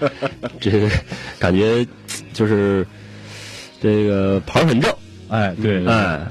[0.60, 0.88] 这个
[1.38, 1.86] 感觉
[2.32, 2.86] 就是
[3.80, 4.92] 这个牌儿很正，
[5.28, 6.26] 哎，对，对哎，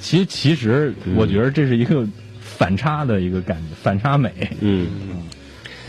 [0.00, 2.04] 其其实我觉得这是一个
[2.40, 4.32] 反差的一个感觉，反差美。
[4.60, 4.88] 嗯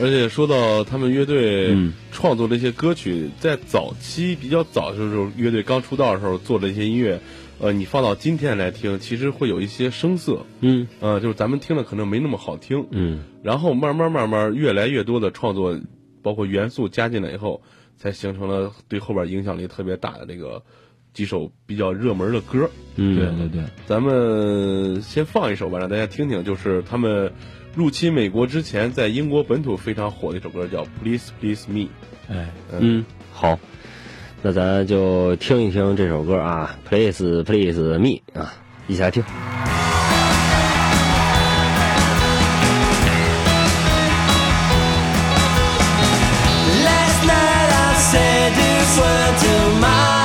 [0.02, 1.94] 而且说到他们乐队嗯。
[2.12, 7.20] 创作的一些歌曲，在早期比较早的时候，乐队刚出道的时候做的一些音乐，
[7.60, 10.88] 呃，你放到今天来听，其实会有一些生涩，嗯。
[11.00, 13.24] 呃，就是咱们听的可能没那么好听，嗯。
[13.42, 15.80] 然后慢慢慢慢越来越多的创作，
[16.22, 17.62] 包括元素加进来以后，
[17.96, 20.62] 才形成了对后边影响力特别大的这个
[21.14, 22.70] 几首比较热门的歌。
[22.98, 27.32] 嗯，对对对，咱们先放一首吧，让大家听听，就是他们
[27.74, 31.80] 入侵美国之前，在英国本土非常火的一首歌，叫《Please Please Me》。
[32.30, 33.58] 哎，嗯，好，
[34.42, 38.54] 那咱就听一听这首歌啊，Please Please Me 啊，
[38.88, 39.24] 一起来听。
[46.84, 50.21] Last night I said this word to my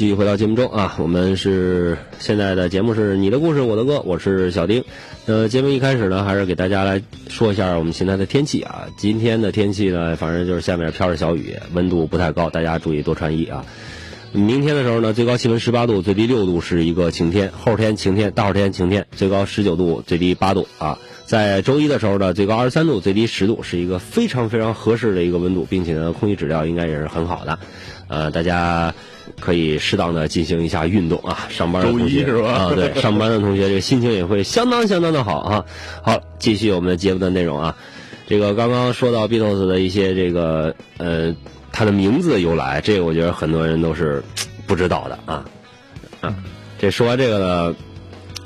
[0.00, 0.96] 继续回到节目中啊。
[0.98, 4.82] 我们是现在的节目是你的故事我的歌，我是小丁。
[5.26, 8.86] 呃，节目一开始呢，还是给大家来说一下我们现在的天气啊。
[8.96, 13.66] 今天的天气呢，反正就是下面飘着小雨，温度不太高，大家注意多穿衣啊。
[14.32, 17.52] 明天的时候呢，最高气温十八度，最低六度是一个晴天。
[17.52, 20.98] 后天晴天，大后天晴天，最高十九度，最低八度啊。
[21.26, 27.58] 在周一的时候呢，最高二十三度，最低十度，是一个非常非常合适的一个温度，并且呢，空气质量应该也是很好的。
[28.08, 28.94] 呃，大家
[29.38, 31.46] 可以适当的进行一下运动啊。
[31.48, 35.64] 上班的同学一是吧啊，对， 上班的同学这个心情也会相当相当的好啊。
[36.02, 37.76] 好，继续我们的节目的内容啊。
[38.26, 41.34] 这个刚刚说到 Beatles 的一些这个呃，
[41.72, 44.22] 它的名字的由来，这个我觉得很多人都是
[44.66, 45.44] 不知道的啊。
[46.20, 46.34] 啊，
[46.78, 47.74] 这说完这个呢，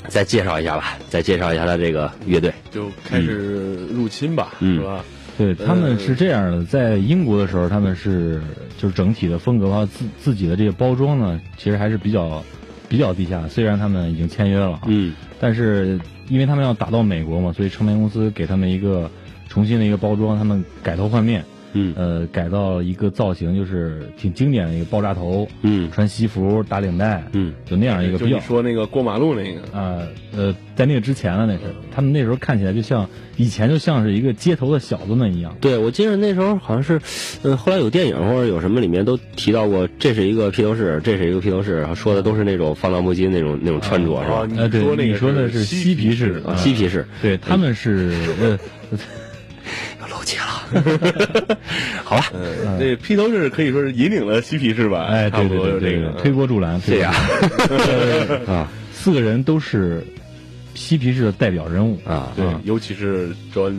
[0.09, 2.53] 再介绍一下吧，再介绍一下他这个乐队。
[2.71, 5.05] 就开始入侵吧，嗯是吧？
[5.37, 8.41] 对，他们是这样的，在英国的时候，他们是
[8.79, 12.43] 就是整体的风格话自自己的这个包装呢，其实还是比较
[12.89, 13.47] 比较低下。
[13.49, 19.11] 虽然他们已经签约了啊，嗯但是因为他们要打到美国嘛，所以唱片公司给他们一个
[19.49, 21.45] 重新的一个包装，他们改头换面，
[21.75, 21.95] 嗯。
[21.97, 25.91] 呃，改造一个造型就是挺经典的一个爆炸头，嗯。
[25.93, 29.99] 穿西服打领带，嗯，就那样一个比较就你说那个过马路那个，啊
[30.37, 31.61] 呃，在那个之前了，那是
[31.95, 35.57] 他们那时候看起来就像以前就像是一个街头的小子们一样。
[35.61, 37.01] 对，我记得那时候好像是，
[37.43, 44.41] 呃，后来有电影或者有什么里面都提到过，这是一个披头士，这是一个披头士，说的都是那种放荡不羁那种那种穿着是吧？
[44.41, 47.07] 哦，你说那个你说的是嬉皮士嬉皮士。
[47.23, 48.13] 对，他们是
[52.05, 55.07] 好吧，呃，这披头士可以说是引领了嬉皮士吧？
[55.11, 57.13] 哎，对对对这个，推波助澜，这样
[57.69, 58.69] 呃啊。
[58.93, 60.03] 四个人都是
[60.75, 63.73] 嬉皮士的代表人物啊对啊，尤其是 John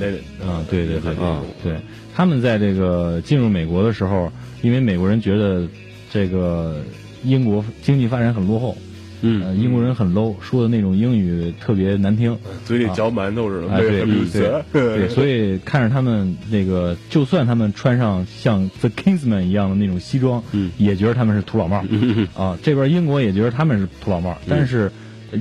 [0.00, 1.42] Lennon 啊，对对对啊。
[1.62, 1.74] 对，
[2.14, 5.66] 他们在这个进入美国的时候，因为美国人觉得
[6.10, 6.82] 这个
[7.24, 8.76] 英国经济发展很落后，
[9.22, 9.44] 嗯。
[9.44, 20.70] 呃，英国人很 low，说的那种英语特别难听，嘴里嚼馒头似的，哎，对对对，所以看着他们那个，就算他们穿上像 The Kingsman 一样的那种西装，嗯。
[20.78, 21.84] 也觉得他们是土老帽。
[21.88, 22.26] 嗯。
[22.34, 22.58] 啊。
[22.62, 24.90] 这边英国也觉得他们是土老帽，但是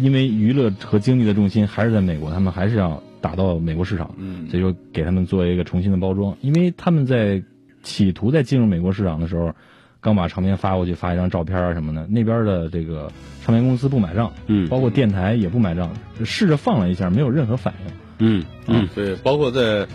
[0.02, 4.48] 因为娱乐和经济的重心还是在美国，他们还是要打到美国市场，嗯。
[4.50, 7.42] 所以说给他们做一个重新的包装，因为他们在
[7.84, 9.54] 企图在进入美国市场的时候。
[10.02, 13.12] 刚把唱片发过去，发一张照片啊什么的，那边的这个
[13.44, 15.92] 唱片公司不买账，嗯包括电台也不买账，
[16.24, 17.94] 试着放了一下，没有任何反应。
[18.20, 19.88] 嗯嗯对，包括在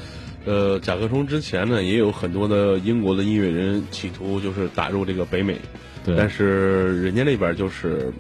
[0.47, 5.57] 呃甲壳虫之前呢，也有很多的英国的音乐人企图就是打入这个北美，
[6.05, 8.13] 对，但是人家那边就是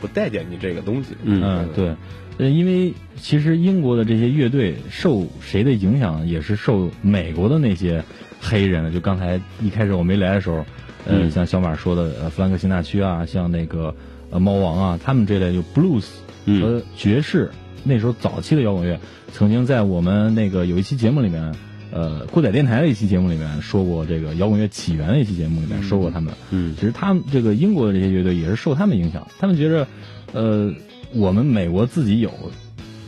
[0.00, 1.14] 不待见你这个东西。
[1.22, 1.94] 嗯嗯，对，
[2.38, 8.04] 呃，因为其实英国的这些乐队受谁的影响，也是受美国的那些
[8.40, 8.92] 黑人。
[8.92, 10.64] 就刚才一开始我没来的时候，呃，
[11.08, 11.30] 嗯。
[11.30, 13.94] 像小马说的，呃，弗兰克辛纳区啊，像那个
[14.30, 16.06] 呃猫王啊，他们这类就 blues
[16.44, 16.62] 嗯。
[16.62, 17.50] 和爵士，
[17.84, 18.98] 那时候早期的摇滚乐，
[19.32, 21.54] 曾经在我们那个有一期节目里面。
[21.92, 26.74] 呃，过载电台的一期节目里面说过，这个摇滚乐起源的一期节目里面说过他们，嗯。
[26.74, 29.86] 其实他们这个英国的这些乐队也是受他们影响，他们觉着，
[30.34, 30.70] 呃，
[31.14, 32.30] 我们美国自己有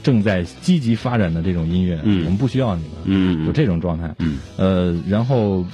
[0.02, 2.24] 正在积极发展的这种音乐，嗯。
[2.24, 3.46] 我们不需要你们，嗯。
[3.46, 4.14] 有这种状态。
[4.20, 4.38] 嗯。
[4.56, 5.66] 呃，然后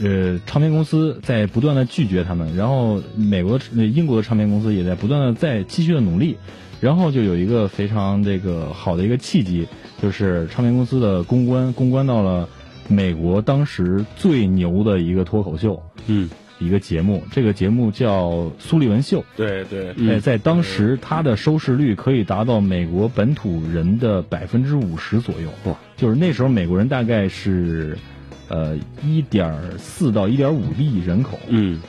[0.00, 6.36] 呃，唱片公司在不断的拒绝他们，然后美国的呃英国的唱片公司也在不断的在继续的努力，
[6.80, 9.66] 然后就有一个非常这个好的一个契机，
[10.02, 12.48] 就是唱片公司的公关公关到了
[12.88, 15.82] 美国当时最牛的一个脱口秀。
[16.06, 19.20] 嗯一个节目，这个节目叫《苏利文秀》。
[19.36, 25.50] 对对，嗯哎，在当时，它的收视率可以达到美国本土人的百分之五十左右。
[25.64, 25.76] 哇！
[25.98, 27.98] 就是那时候美国人大概是，
[28.48, 31.80] 呃，一点四到一点五亿人口，嗯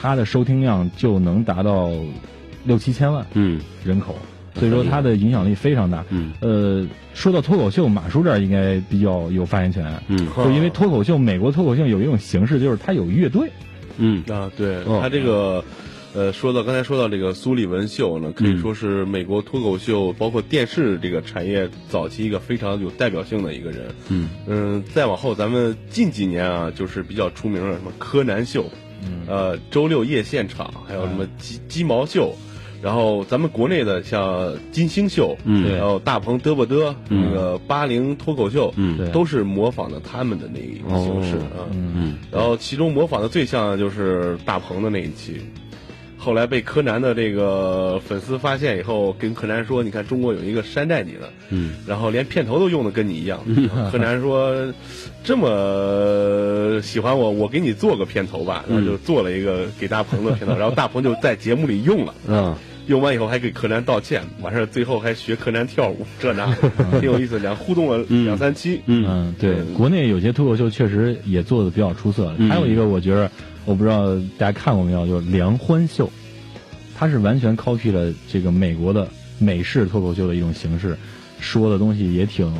[0.00, 1.90] 它的收听量就能达到
[2.64, 4.16] 六七千万嗯人口，
[4.54, 6.04] 所以说它的影响力非常大。
[6.10, 9.86] 嗯呃，说到脱口秀，马叔这儿应该比较有发言权。
[10.08, 13.50] 嗯就因为脱口秀，美国脱口秀有一种形式，就是它有乐队。
[13.98, 15.64] 嗯啊，对哦他这个。
[16.14, 23.86] 呃，说到刚才说到这个苏利文秀呢，可以说是美国脱口秀包括电视这个产业早期一个非常有代表性的一个人。
[24.08, 24.28] 嗯。
[24.46, 28.64] 嗯，再往后咱们近几年啊，就是比较出名的什么柯南秀，
[29.26, 32.32] 呃，周六夜现场，还有什么鸡鸡毛秀，
[32.80, 35.76] 然后咱们国内的像金星秀，嗯。
[35.76, 37.26] 然后大鹏嘚不嘚，嗯。
[37.26, 41.66] 那个八零脱口秀，嗯都是模仿的他们的那一个形式哦啊。
[41.72, 42.18] 嗯嗯。
[42.30, 45.40] 然后其中模仿的最像的就是大鹏的那一期，
[46.24, 53.38] 后来被柯南的这个粉丝发现以后，跟柯南说：“你看中国有一个山寨你的，嗯，然后连片头都用的跟你一样。”
[53.92, 54.72] 柯南说
[55.22, 62.14] ：“这么喜欢我，我给你做个片头吧。”然后就做了一个给大鹏的片头， 然后大鹏就在节目里用了。
[62.26, 62.56] 嗯，
[62.86, 66.46] 用完以后还给柯南道歉，完事儿最后还学柯南跳舞，这那
[67.00, 68.80] 挺有意思，两互动了两三期。
[68.86, 72.32] 嗯，对，国内有些脱口秀确实也做的比较出色。
[72.48, 73.30] 还有一个，我觉得
[73.64, 76.10] 我不知道大家看过没有，就是梁欢秀，
[76.96, 79.08] 它是完全 copy 了这个美国的
[79.38, 80.96] 美式脱口秀的一种形式，
[81.40, 82.52] 说的东西也挺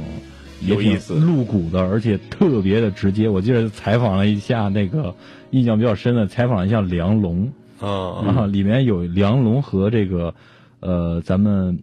[0.60, 3.28] 有意思露骨的，而且特别的直接。
[3.28, 5.14] 我记得采访了一下那个
[5.50, 7.52] 印象比较深的，采访了一下梁龙。
[7.80, 10.34] 啊，啊，里面有梁龙和这个
[10.80, 11.82] 呃咱们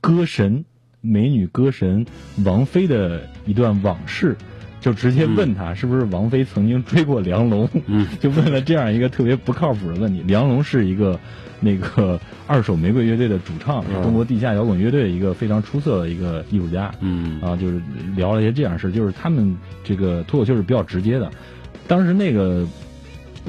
[0.00, 0.64] 歌神
[1.00, 2.04] 美女歌神
[2.44, 4.36] 王菲的一段往事，
[4.80, 10.22] 就直接问他是不是王菲曾经追过梁龙，嗯， 就问了这样一个特别不靠谱的问题。
[10.26, 11.18] 梁龙是一个
[11.60, 17.40] 那个二手玫瑰乐队的主唱，是中国地下摇滚乐队一个非常出色的一个艺术家，嗯。
[17.40, 17.80] 啊，就是
[18.16, 21.30] 聊了一些这样的事，就是他们这个脱口秀是比较直接的。
[21.86, 22.66] 当时那个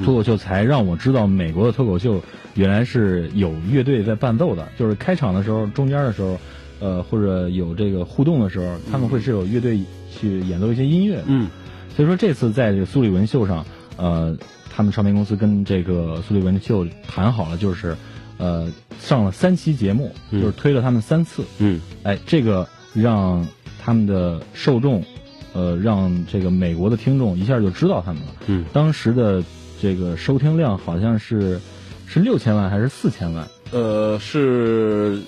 [0.02, 2.20] 脱口秀才让我知道，美国的脱口秀
[2.54, 6.38] 原来是有乐队在伴奏的，就是开场的时候、中间的时候，
[6.80, 9.78] 呃，或者有这个互动的时候，他们会是有乐队
[10.10, 11.22] 去演奏一些音乐。
[11.26, 11.48] 嗯
[11.96, 14.36] 所以说这次在这个苏利文秀上，呃，
[14.70, 17.96] 他们唱片公司跟这个苏利文秀谈好了，就是
[18.38, 21.44] 呃上了三期节目，嗯就是推了他们三次。
[21.58, 23.46] 嗯哎，这个让
[23.82, 25.04] 他们的受众，
[25.52, 28.28] 呃，让这个美国的听众一下就知道他们了。
[28.46, 29.42] 嗯，当时的
[29.82, 31.60] 这个收听量好像是
[32.06, 33.46] 是六千万还是四千万？
[33.72, 35.20] 呃，是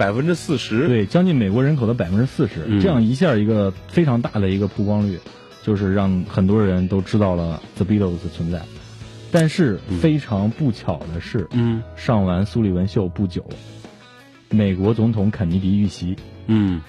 [0.00, 0.88] 百分之四十。
[0.88, 2.64] 对，将近美国人口的百分之四十。
[2.66, 5.18] 嗯这样一下一个非常大的一个曝光率，
[5.62, 8.62] 就是让很多人都知道了 The Beatles 的存在。
[9.30, 13.44] 但是非常不巧的是，嗯上完苏利文秀不久，
[14.48, 16.80] 美国总统肯尼迪遇袭，嗯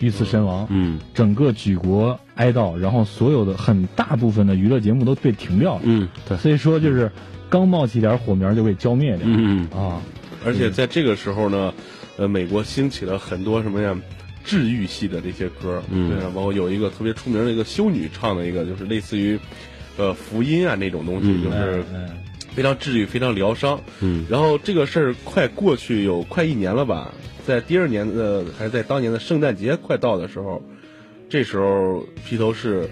[0.00, 0.66] 遇刺身亡。
[0.68, 5.82] 嗯整个举国哀悼，然后所有的很大部分的娱乐节目都被停掉了。
[5.84, 7.12] 嗯，对，所以说就是
[7.48, 9.24] 刚冒起点火苗就被浇灭掉。
[9.24, 10.02] 嗯啊，
[10.44, 11.72] 而且在这个时候呢，
[12.16, 13.96] 呃，美国兴起了很多什么呀，
[14.44, 16.10] 治愈系的这些歌，嗯。
[16.10, 19.38] 对啊，包括有一个特别出名的一个修女唱的一个，就是类似于，
[19.96, 21.42] 呃，福音啊那种东西，嗯。
[21.44, 22.08] 就是嗯
[22.54, 23.78] 非常治愈、非常疗伤。
[24.00, 24.24] 嗯。
[24.30, 27.12] 然后这个事儿快过去有快一年了吧，
[27.46, 30.62] 在第二年的还是在当年的圣诞节快到的时候，
[31.28, 32.88] 这时候披头士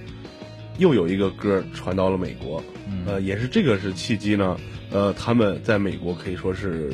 [0.76, 2.62] 又有一个歌传到了美国，
[3.06, 4.54] 呃，也是这个是契机呢，
[4.90, 6.92] 呃，他们在美国可以说是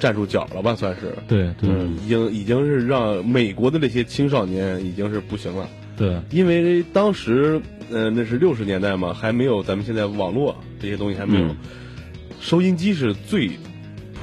[0.00, 1.14] 站住脚了吧，算是。
[1.28, 1.68] 对对。
[1.70, 11.56] 嗯，已经已经是让美国的那些青少年已经是不行了，对，因为当时，呃，那是六十年代嘛，还没有咱们现在网络这些东西还没有，嗯。
[12.40, 13.50] 收音机是最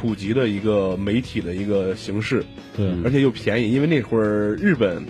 [0.01, 2.43] 普及的一个媒体的一个形式，
[2.75, 2.89] 对。
[3.03, 5.03] 而且又便宜，因为那会儿日本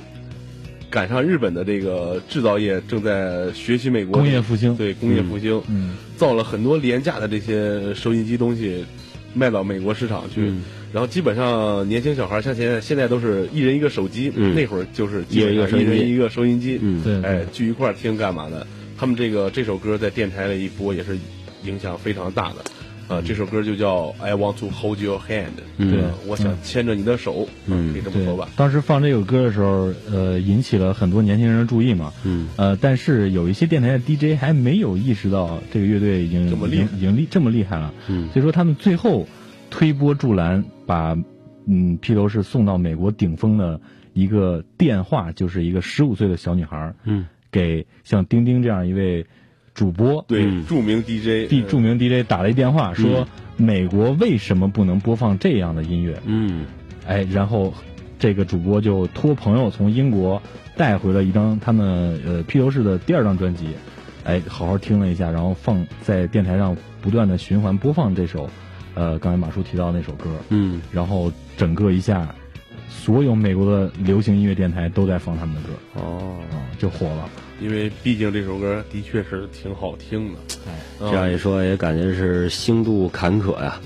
[0.90, 4.76] 赶上日本的这个制造业正在学习美国工业复兴。
[4.76, 8.84] 对工业复兴，嗯，造了很多廉价的这些收音机东西，
[9.38, 10.42] 卖到美国市场去。
[10.42, 10.64] 嗯
[10.94, 18.66] 然后基本上年轻小孩像现在现在都是一人一个手机，嗯那会儿就是一人一个收音机一人一个收音机，嗯对，哎，聚一块儿听干嘛的？
[18.98, 21.18] 他们这个这首歌在电台里一播也是
[21.66, 22.56] 影响非常大的。
[23.08, 25.46] 呃，这首歌就叫《I Want to Hold Your Hand》，
[25.78, 28.50] 嗯呃我想牵着你的手，嗯可以这么说吧。
[28.56, 32.12] 当时放这首歌的时候，呃，引起了很多年轻人的注意嘛。
[32.26, 37.94] 嗯呃，但是有一些电台的 DJ 还没有意识到这个乐队已经这么厉害已经厉这么厉害了。
[38.10, 39.26] 嗯所以说他们最后
[39.70, 41.18] 推波助澜，把
[41.66, 43.80] 嗯披头士送到美国顶峰的
[44.14, 49.26] 一个电话，就是一个十五岁的小女孩儿嗯给像丁丁这样一位
[49.78, 50.66] 主播对，嗯。
[50.66, 56.20] 著名 DJ，D 著名 DJ 打了一电话，说美国为什么不能播放这样的音乐？
[56.26, 56.66] 嗯。
[57.06, 57.72] 哎，然后
[58.18, 60.42] 这个主播就托朋友从英国
[60.76, 63.68] 带回了一张他们呃披头士的第二张专辑，
[64.24, 68.50] 哎，好好听了一下，然后放在电台上不断的循环播放这首，
[68.96, 70.82] 呃，刚才马叔提到那首歌，嗯。
[70.92, 72.34] 然后整个一下，
[72.90, 75.70] 所有美国的流行音乐电台都在放他们的歌，
[76.02, 77.30] 哦，啊、就火了。
[77.62, 80.40] 因为毕竟这首歌的确是挺好听的。
[80.68, 83.80] 嗯这样一说也感觉是星度坎坷呀。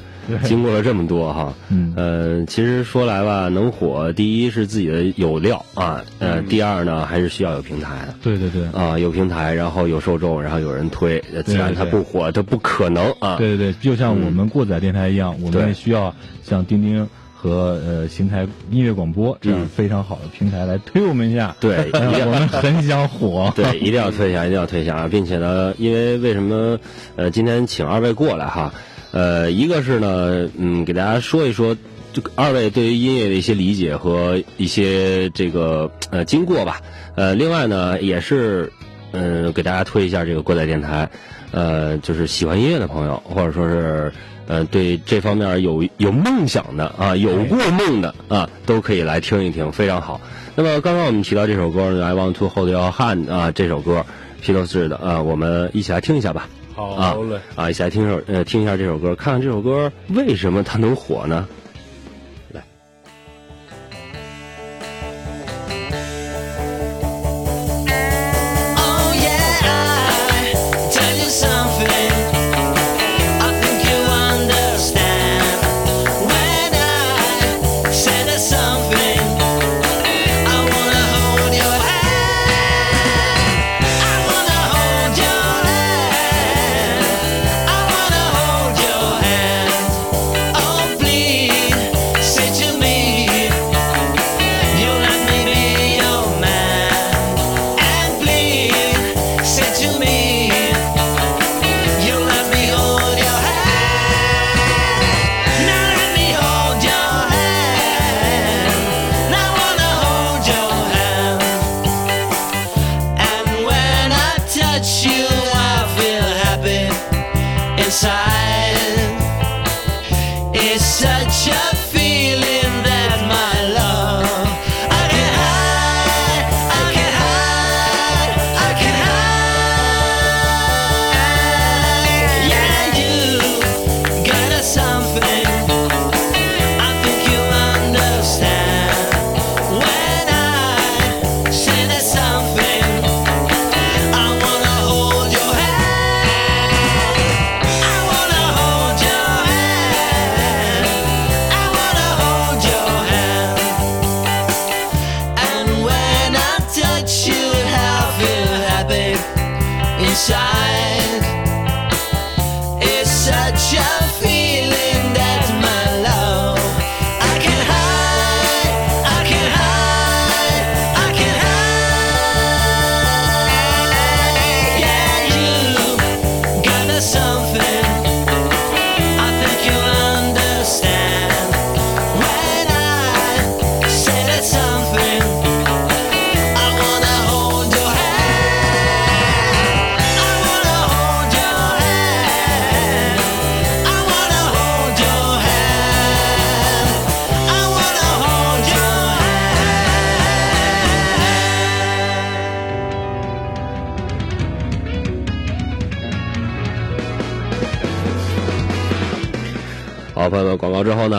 [0.43, 8.15] 经过了这么多哈，嗯呃，其实说来吧，能火，第一是自己的有料啊，呃，嗯第二呢还是需要有平台的。
[8.21, 8.63] 对对对。
[8.67, 13.35] 啊，有平台，然后有受众，然后有人推，呃自然它不火，它不可能啊。
[13.37, 17.05] 对对对，就像我们过载电台一样，我们也需要像钉钉
[17.41, 21.55] 和呃邢台音乐广播这样嗯非常好的平台来推我们一下。
[21.59, 23.51] 对 我们很想火。
[23.55, 25.07] 对，一定要推一下，一定要推一下啊！
[25.09, 26.77] 并且呢，因为为什么
[27.15, 28.71] 呃今天请二位过来哈，
[29.11, 31.75] 呃，一个是呢，嗯，给大家说一说
[32.13, 36.79] 这个二位对于音乐的一些理解和一些这个呃经过吧。
[37.15, 38.71] 呃，另外呢，也是
[39.13, 41.09] 嗯、呃给大家推一下这个过载电台，
[41.49, 44.13] 呃，就是喜欢音乐的朋友，或者说是。
[44.51, 50.19] 呃，对这方面有有梦想的啊，有过梦的啊，都可以来听一听，非常好。
[50.55, 54.05] 那么刚刚我们提到这首歌呢，《I Want to Hold Your Hand》啊，这首歌
[54.41, 56.49] 披头士的啊，我们一起来听一下吧。
[56.75, 61.47] 啊好嘞，啊，一起来听首呃听一下这首歌，看看这首歌为什么它能火呢？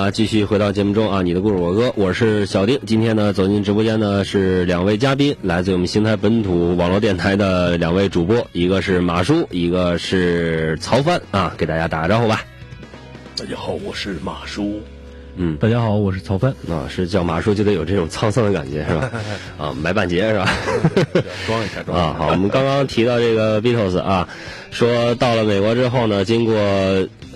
[0.02, 2.80] 广告之后呢，继续回到节目中啊，你的故事我哥，我是小丁。
[2.84, 12.42] 今天呢，走进直播间呢是两位嘉宾，来自于我们邢台本土网络电台的两位主播，一个是马叔，一个是曹帆啊，给大家打个招呼吧。
[13.36, 14.80] 大家好，我是马叔。
[15.36, 16.52] 嗯，大家好，我是曹帆。
[16.68, 19.10] 啊，是叫马叔就得有这种沧桑的感觉是吧？
[19.56, 20.52] 啊，买半截是吧？
[21.46, 24.28] 装一下，装一啊，好，我们刚刚提到这个 Beatles 啊，
[24.72, 26.54] 说到了美国之后呢，经过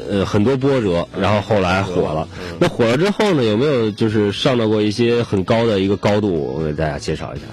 [0.08, 2.28] 呃很多波折，然后后来火了。
[2.58, 6.32] 那火了之后呢，有没有就是上到过一些很高的一个高度？
[6.32, 7.44] 我给大家介绍一下。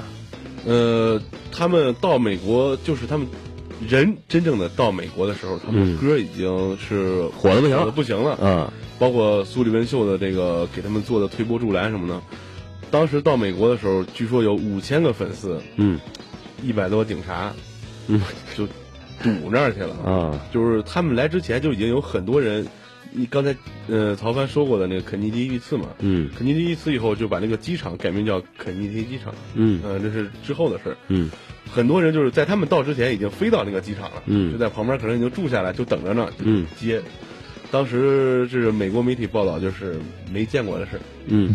[0.65, 1.21] 呃，
[1.51, 3.27] 他们到美国，就是他们
[3.87, 8.37] 人真正的到美国的时候，他们嗯歌已经是火的不行了不行了。
[8.41, 12.21] 嗯包括苏利文秀的这个给他们做的推波助澜什么的。
[12.89, 15.99] 当时到美国的时候，据说有五千个粉丝，嗯
[16.63, 17.51] 一百多警察，
[18.07, 18.21] 嗯，
[18.55, 18.65] 就
[19.23, 19.95] 堵那儿去了。
[20.05, 22.63] 啊就是他们来之前就已经有很多人，
[23.11, 23.55] 你刚才
[23.87, 30.97] 呃曹帆说过的那个肯尼迪遇刺嘛，嗯肯尼迪遇刺以后就把那个机场改名叫肯尼迪机场，嗯呃，这是之后的事儿。
[31.07, 31.31] 嗯
[31.71, 37.01] 很多人就是在他们到之前已经飞到那个机场了，嗯就在旁边可能已经住下来，就等着呢，嗯接。
[37.71, 39.95] 当时是美国媒体报道，就是
[40.31, 41.49] 没见过的事儿，嗯，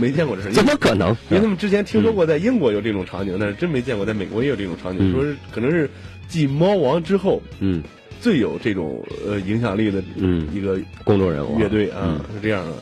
[0.00, 1.10] 没见过的事儿， 怎么可能？
[1.30, 5.88] 因为他们之前听说过在英国有这种场景，但是真没见过在美国也有这种场景，嗯说是可能是
[6.28, 7.82] 继猫王之后嗯
[8.20, 12.72] 最有这种呃影响力的嗯一个公众人物啊乐队啊，嗯是这样的。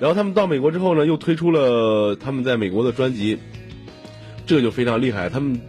[0.00, 3.36] 然后他们到美国之后呢，又推出了他们在美国的专辑，
[4.46, 5.28] 这个就非常厉害。
[5.28, 5.60] 他们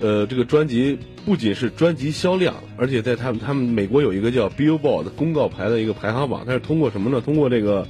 [0.00, 7.20] 呃，这个专辑不仅是专辑销量，而且在他们他们美国有一个叫 Billboard 的公告牌的一个排行榜，它是通过什么呢？
[7.20, 7.86] 通过这个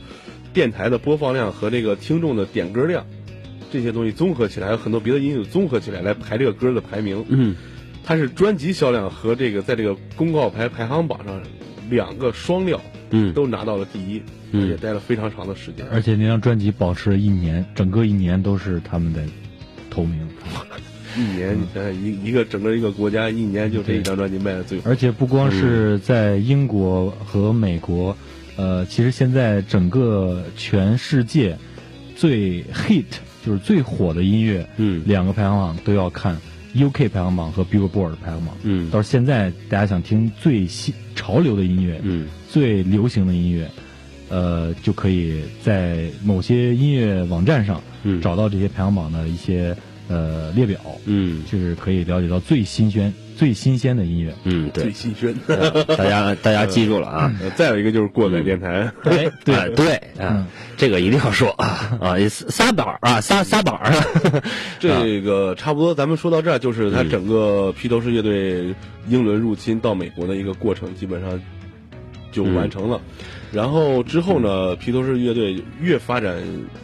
[0.52, 3.04] 电台的播放量和这个听众的点歌量
[3.70, 7.24] 这些东西综合起来，还有很多别的因素综合起来来排这个歌的排名。
[7.28, 7.54] 嗯
[8.08, 11.42] 它是专辑销量和这个在这个公告牌排行榜上
[11.90, 12.80] 两个双料
[13.10, 15.86] 嗯都拿到了第一，嗯而且待了非常长的时间。
[15.92, 19.22] 而且那张专辑保持了一年，整个一年都是他们的
[19.90, 20.26] 头名。
[21.18, 24.88] 一年，你想想一一个整个一个国家一年就这一张专辑卖的最好。
[24.88, 28.16] 而且不光是在英国和美国，
[28.56, 31.54] 呃，其实现在整个全世界
[32.16, 33.04] 最 hit
[33.44, 36.34] 就是最火的音乐，嗯两个排行榜都要看
[36.74, 38.56] UK 排行榜和 Billboard 排行榜。
[38.62, 38.90] 嗯。
[38.90, 42.28] 到现在，大家想听最新潮流的音乐，嗯。
[42.48, 43.68] 最流行的音乐，
[44.28, 48.20] 呃，就可以在某些音乐网站上嗯。
[48.20, 49.76] 找到这些排行榜的一些
[50.08, 51.42] 呃列表，嗯。
[51.50, 54.34] 就是可以了解到最新鲜、最新鲜的音乐。
[54.42, 54.82] 嗯，对。
[54.84, 55.32] 最，新鲜。
[55.96, 57.32] 大家大家记住了啊。
[57.40, 60.44] 呃再有一个就是过载电台，哎，啊对，对啊，
[60.76, 64.04] 这个一定要说啊啊，仨宝儿啊，撒撒宝儿啊，
[64.80, 68.74] 这个差不多，咱们说到这儿，就是他整个披头士乐队
[69.08, 71.40] 英伦入侵到美国的一个过程，基本上
[72.32, 73.00] 就完成了。
[73.50, 76.36] 然后之后呢，披头士乐队越发展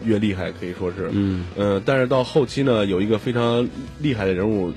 [0.04, 1.44] 越厉害，可以说是，嗯。
[1.56, 4.72] 呃，但是到后期呢，有一个非常厉害的人物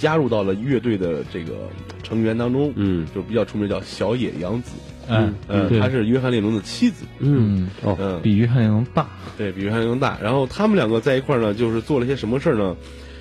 [0.00, 1.68] 加入到了乐队的这个
[2.02, 3.06] 成员当中，嗯。
[3.14, 4.70] 就比较出名，叫小野洋子，
[5.08, 5.78] 嗯，呃，对。
[5.78, 10.18] 她是约翰列侬的妻子，嗯哦嗯，比约翰列侬大，对比约翰列侬大。
[10.22, 12.74] 然后他们两个在一块儿呢，就是做了些什么事儿呢？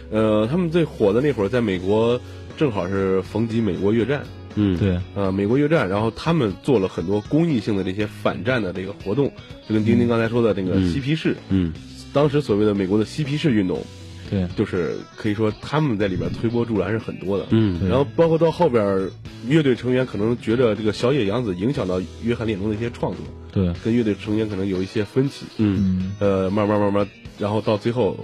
[0.09, 2.19] 呃，他们最火的那会儿，在美国
[2.57, 4.23] 正好是逢及美国越战，
[4.55, 4.77] 嗯。
[4.77, 9.29] 对，呃，美国越战，然后他们做了很多公益性的这些反战的这个活动，
[9.67, 11.73] 就跟丁丁刚才说的那个嗯嬉皮士，嗯。
[12.11, 13.85] 当时所谓的美国的嬉皮士运动，
[14.29, 17.45] 对，就是可以说他们在里边推波助澜是很多的。
[17.51, 19.09] 嗯然后包括到后边，
[19.47, 23.19] 乐队成员可能觉得这个小野洋子影响到约翰列侬的一些创作，
[23.51, 25.45] 对，跟乐队成员可能有一些分歧。
[25.57, 27.07] 嗯嗯，呃，慢慢慢慢，
[27.37, 28.17] 然后到最后，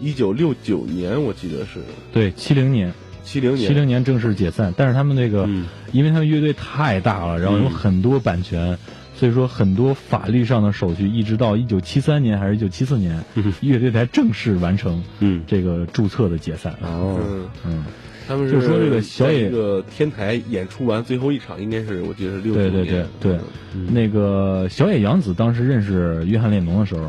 [0.00, 1.80] 一九六九年我记得是。
[2.12, 2.92] 对，七零年，
[3.24, 5.66] 七零年，七零年正式解散，但是他们那个，嗯。
[5.92, 7.70] 因为他们乐队太大了，然后有嗯。
[7.70, 8.78] 很多版权。
[9.22, 13.52] 所以说，很多法律上的手续，一直到一九七三年还是一九七四年，嗯。
[13.60, 15.44] 乐队才正式完成嗯。
[15.46, 16.72] 这个注册的解散。
[16.82, 17.20] 哦。
[17.24, 17.84] 嗯，嗯，
[18.26, 23.38] 他们就是说这个小野这个天台演出完最后一场，应该是我记得是六九对，对对对。
[23.76, 23.94] 嗯。
[23.94, 27.08] 那个小野洋子当时认识约翰列侬的时候，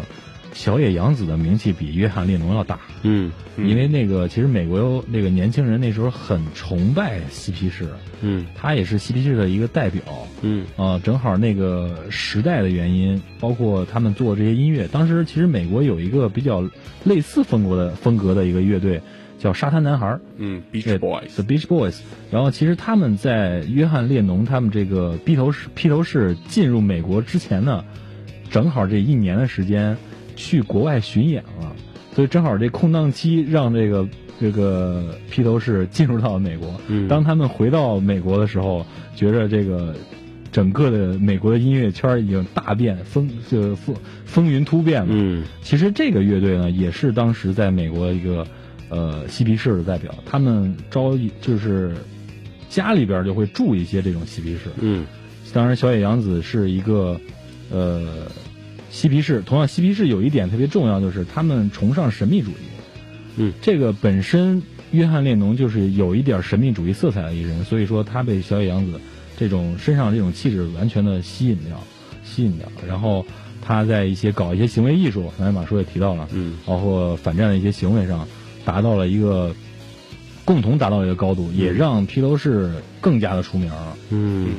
[0.54, 3.68] 小野洋子的名气比约翰列侬要大，嗯嗯。
[3.68, 7.88] 因为那个其实美国有那个年轻人那时候很崇拜嬉皮士，
[8.22, 8.45] 嗯。
[8.56, 10.01] 他也是嬉皮士的一个代表。
[10.41, 10.66] 嗯。
[10.78, 16.70] 啊、正好那个时代的原因，包括他们做这些音乐，当时其实美国有一个比较
[17.04, 19.01] 类似风格的风格的一个乐队，
[19.39, 20.22] 叫沙滩男孩儿。
[20.38, 21.99] 嗯，Beach Boys，The Beach Boys。
[22.32, 27.84] 然后其实他们在约翰列侬他们这个披头士披头士进入美国之前呢，
[28.49, 29.97] 正好这一年的时间
[30.36, 31.76] 去国外巡演了，
[32.16, 34.08] 所以正好这空档期让这个
[34.40, 36.74] 这个披头士进入到美国。
[36.88, 39.96] 嗯当他们回到美国的时候，觉着这个
[40.52, 45.08] 整个的美国的音乐圈已经大变，风就风风云突变了。
[45.12, 48.46] 嗯其实这个乐队呢，也是当时在美国一个
[48.90, 51.96] 呃嬉皮士的代表，他们招一就是
[52.70, 54.70] 家里边就会住一些这种嬉皮士。
[54.80, 55.06] 嗯
[55.54, 57.20] 当然，小野洋子是一个
[57.72, 58.28] 呃
[58.94, 62.54] 嬉皮士，同样嬉皮士有一点特别重要，就是他们崇尚神秘主义。
[63.38, 69.02] 嗯，这个本身约翰列侬就是有一点神秘主义色彩的一个人，所以说他被小野洋子
[69.36, 71.84] 这种身上这种气质完全的吸引掉，
[72.24, 72.72] 吸引掉。
[72.88, 73.26] 然后
[73.64, 78.28] 他在一些搞一些行为艺术，刚才马叔也提到了，嗯包括反战的一些行为上，
[78.64, 79.56] 达到了一个
[80.46, 82.72] 共同达到一个高度，也让披头士
[83.02, 83.98] 更加的出名了。
[84.12, 84.50] 嗯，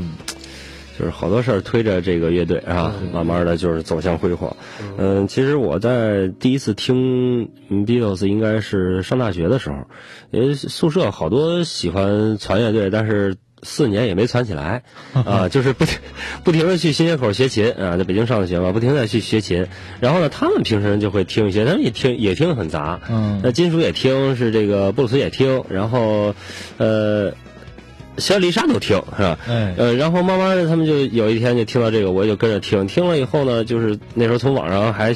[0.99, 4.57] 就是好多事儿推着这个乐队啊，慢慢的就是走向辉煌。
[4.99, 9.77] 嗯，其实我在第一次听嗯 Beatles 应该是上大学的时候，
[10.31, 13.37] 因为宿舍好多喜欢传乐队，但是。
[13.67, 14.83] 四年也没攒起来，
[15.25, 15.99] 啊，就是不停
[16.45, 19.69] 不停的去新街口学琴啊，在北京上的学嘛，不停的去学琴。
[20.01, 26.35] 然后呢，他们平时就会听一些，他们也听也听得很杂，嗯那金属也听，是这个布鲁斯也听，然后
[26.77, 27.33] 呃，
[28.19, 29.39] 小丽莎都听，是吧？
[29.49, 32.87] 哎，呃，然后慢慢的，他们就有一天就听到这个，我就跟着听。
[32.87, 35.15] 听了以后呢，就是那时候从网上还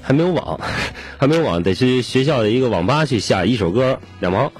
[0.00, 0.58] 还没有网，
[1.18, 4.50] 还没有网，得去学校的一个网吧去下一首歌两毛，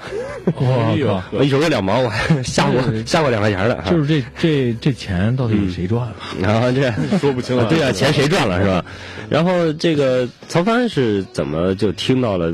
[0.45, 1.23] 我靠！
[1.31, 3.83] 我 一首歌两毛，我还下过下过两块钱的。
[3.89, 6.15] 就是这这这钱到底谁赚了？
[6.41, 7.65] 然后这 说不清了。
[7.65, 8.83] 对啊，钱谁赚了是吧？
[9.29, 12.53] 然后这个曹帆是怎么就听到了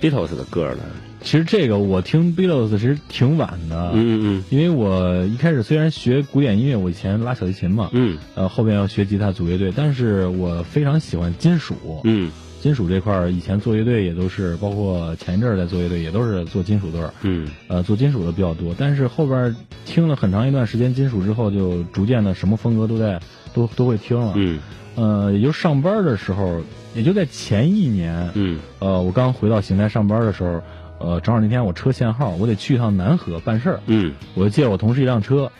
[0.00, 0.80] Beatles 的歌呢？
[1.26, 4.44] 其实这个我听 Beatles 其实挺晚的，嗯嗯。
[4.48, 8.16] 因为我一开始虽然学古典音乐，我以前拉小提琴嘛，嗯。
[8.36, 11.74] 呃，后边要学吉他组乐队，但是我非常喜欢金属，
[12.04, 12.30] 嗯。
[12.60, 17.48] 金属这块儿以前做乐队也都是，包括前一阵儿在做乐队也都是做金属队儿，嗯。
[17.66, 18.72] 呃，做金属的比较多。
[18.78, 19.52] 但是后边
[19.84, 23.20] 听了很长一段时间金属之后，就逐渐的什么风格都在
[23.52, 24.32] 都都会听了。
[24.36, 24.60] 嗯。
[24.94, 26.62] 呃，也就上班的时候，
[26.94, 28.60] 也就在前一年，嗯。
[28.78, 30.62] 呃，我刚回到邢台上班的时候，
[30.98, 34.12] 呃，正好那天我车限号，我得去一趟南河办事儿，嗯。
[34.34, 35.50] 我就借我同事一辆车，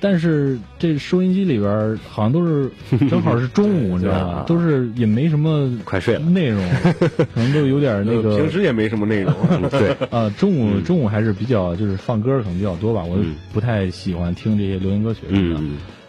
[0.00, 2.70] 但是这收音机里边儿好像都是
[3.10, 4.44] 正好是中午，你知道对吗啊？
[4.46, 6.20] 都是也没什么快睡了。
[6.20, 6.66] 内容，
[7.34, 9.34] 可能都有点那个平时也没什么内容。
[9.70, 13.34] 对，啊，中午中午还是比较就是放歌可能比较多吧，我嗯。
[13.52, 15.20] 不太喜欢听这些流行歌曲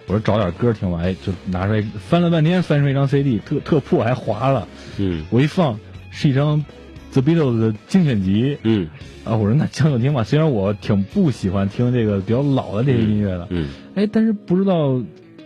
[0.07, 4.67] 我说找点歌听吧，哎，就拿出来翻了半天，翻出一张 CD，特特破还划了。
[4.97, 5.23] 嗯。
[5.29, 5.77] 我一放
[6.09, 6.63] 是一张
[7.13, 8.87] The Beatles 的精选集嗯
[9.25, 10.23] 啊，我说那将就听吧。
[10.23, 15.01] 虽然我挺不喜欢听这个比较老的这些音乐的，嗯哎，但是不知道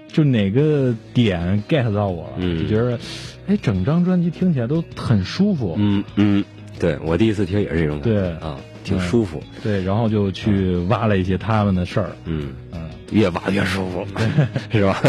[0.08, 3.00] 就哪个点 get 到我了，嗯就觉得
[3.48, 5.76] 哎，整张专辑听起来都很舒服。
[5.78, 6.44] 嗯嗯，
[6.80, 14.06] 对我第一次听也是这种感觉，对啊，挺舒服，对，然后就去挖了一些他们的事儿，嗯，嗯，越挖越舒服，
[14.72, 15.02] 是吧？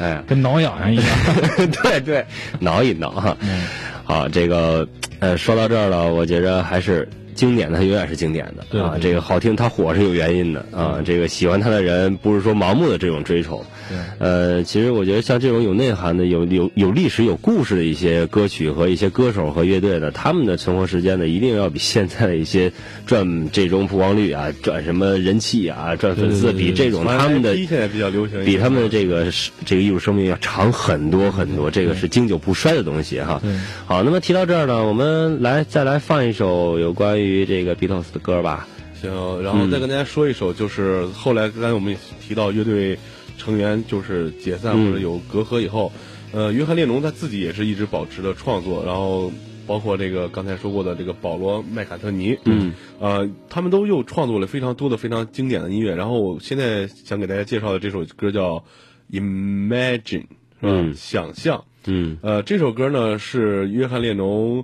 [0.00, 1.06] 哎，跟挠痒痒一样。
[1.82, 2.24] 对对，
[2.58, 3.36] 挠一挠哈。
[3.40, 3.64] 嗯
[4.04, 4.86] 好，这个
[5.20, 8.90] 呃，说到这儿了，我觉着还是经典的，它永远是经典的啊。
[8.92, 11.00] 对对这个好听，它火是有原因的啊。
[11.04, 13.64] 这个喜欢它的人，不是说盲目的这种追求。
[13.90, 22.72] 对呃，其实我觉得像这种有内涵的、有有有历史、有故事的一些歌曲和一些歌手和乐队呢，他们的存活时间呢，一定要比现在的一些
[23.04, 33.52] 赚这种曝光率啊、赚什么人气啊、赚粉丝，比这种他们的现在比较流行，比他们的这个是这个艺术生命要长很多很多，这个是经久不衰的东西哈对。
[33.86, 38.68] 好，那么提到这儿呢，我们来再来放一首有关于这个 Beatles 的歌吧。
[39.00, 42.98] 行，然后再跟大家说一首，就是后来刚才我们也提到乐队
[43.40, 45.90] 成员就是解散嗯或者有隔阂以后，
[46.32, 49.32] 呃，约翰列侬他自己也是一直保持着创作，然后
[49.66, 58.62] 包括这个刚才说过的这个保罗麦卡特尼，嗯，呃，他们都又创作了非常多的非常经典的音乐，然后我现在想给大家介绍的这首歌叫
[59.10, 60.26] Imagine，
[60.60, 60.68] 是吧？
[60.68, 61.64] 嗯想象。
[61.86, 64.62] 嗯呃，这首歌呢是约翰列侬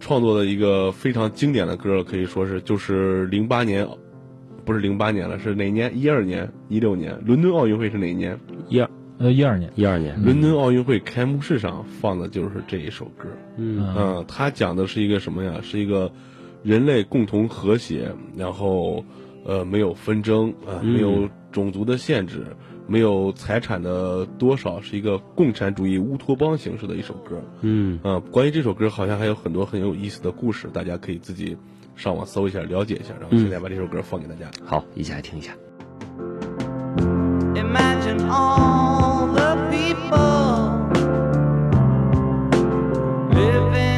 [0.00, 3.86] 创作的一个非常经典的歌，可以说是就是零八年，
[4.64, 5.92] 不是零八年了，是哪年？
[5.96, 8.38] 一二年、一六年，伦敦奥运会是哪年？
[8.68, 8.88] 一二
[9.18, 13.28] 呃，一二年，一二年，伦敦奥运会开幕式上放的就是这一首歌。
[13.56, 15.60] 嗯嗯，它讲的是一个什么呀？
[15.62, 16.10] 是一个
[16.64, 19.04] 人类共同和谐，然后
[19.44, 22.44] 呃没有纷争啊、嗯没有种族的限制，
[22.88, 27.40] 没有财产的多少，是一个共产主义乌托邦形式的一首歌。
[27.60, 31.56] 嗯啊，关于这首歌好像还有很多很有意思的故事，大家可以自己
[31.96, 33.14] 上网搜一下，了解一下。
[33.20, 34.50] 然后嗯现在把这首歌放给大家。
[34.64, 35.52] 好，一起来听一下。
[37.54, 40.70] Imagine all the people
[43.30, 43.93] living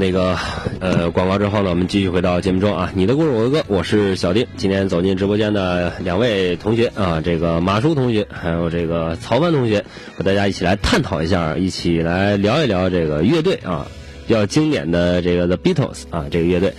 [0.00, 0.34] 那个
[0.80, 2.90] 呃，广告之后呢，我们继续回到节目中啊。
[2.94, 4.46] 你的故事我的歌，我是小丁。
[4.56, 9.84] 今天走进直播间的两位同学啊，这个马叔同学还有这个曹帆同学，
[10.16, 13.86] 和大家一起来探讨一下，一起来聊一聊这个乐队啊，
[14.26, 16.72] 比较经典的这个 The Beatles 啊，这个乐队。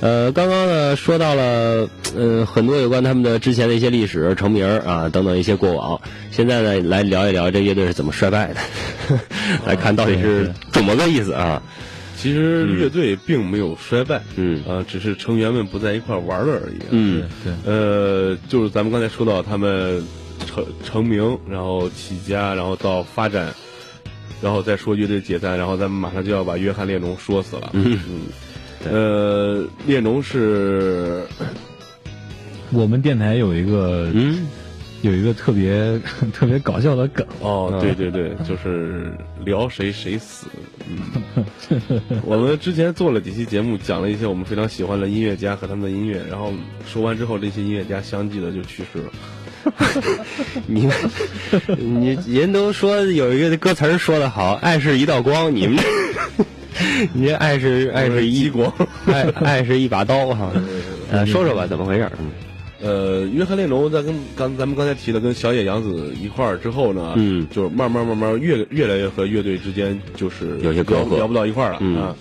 [0.00, 6.00] 呃，刚刚呢说到了，呃，很多有关他们的之前的一些历史、成名啊等等一些过往。
[6.32, 8.60] 现在呢，来聊一聊这乐队是怎么衰败的，
[9.64, 11.62] 来看到底是怎么个意思啊？
[12.26, 14.60] 其实乐队并没有衰败，嗯。
[14.66, 16.78] 啊，只是成员们不在一块儿玩了而已。
[16.90, 20.04] 嗯对，呃，就是咱们刚才说到他们
[20.44, 23.54] 成成名，然后起家，然后到发展，
[24.42, 27.70] 然后再说乐队解散，然后咱们马上就要把约翰列侬说死了。
[27.74, 27.98] 嗯。
[28.84, 31.22] 呃，列侬是
[32.72, 34.46] 我们电台有一个嗯
[35.02, 35.98] 有一个特别
[36.32, 39.12] 特别搞笑的梗，哦，对对对， 就是
[39.44, 40.46] 聊谁谁死。
[40.88, 46.52] 嗯， 我们之前做了几期节目，讲了一些我们非常喜欢的音乐家和他们的音乐，然后
[46.86, 49.10] 说完之后，这些音乐家相继的就去世了。
[50.66, 50.94] 你们
[51.76, 55.76] 你人都说有一个歌词儿说的好，爱是一道光，你们
[57.12, 58.72] 你这爱是爱是一激光。
[59.06, 60.52] 爱爱是一把刀哈。
[61.10, 62.08] 呃，说说吧，怎么回事？
[62.18, 62.30] 嗯
[62.82, 72.16] 呃，约翰列侬在跟刚咱们刚才提的跟小野洋子一块儿之后呢，嗯就是慢慢慢慢越越来越和乐队之间就是有些隔阂聊聊不到一块儿了、嗯啊，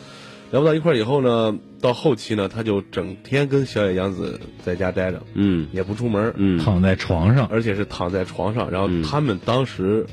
[0.51, 6.57] 聊不到一块儿以后呢，到后期呢，他就整天跟小野洋子在家待着，嗯也不出门，嗯。
[6.57, 10.05] 躺在床上，而且是躺在床上，然后嗯他们当时，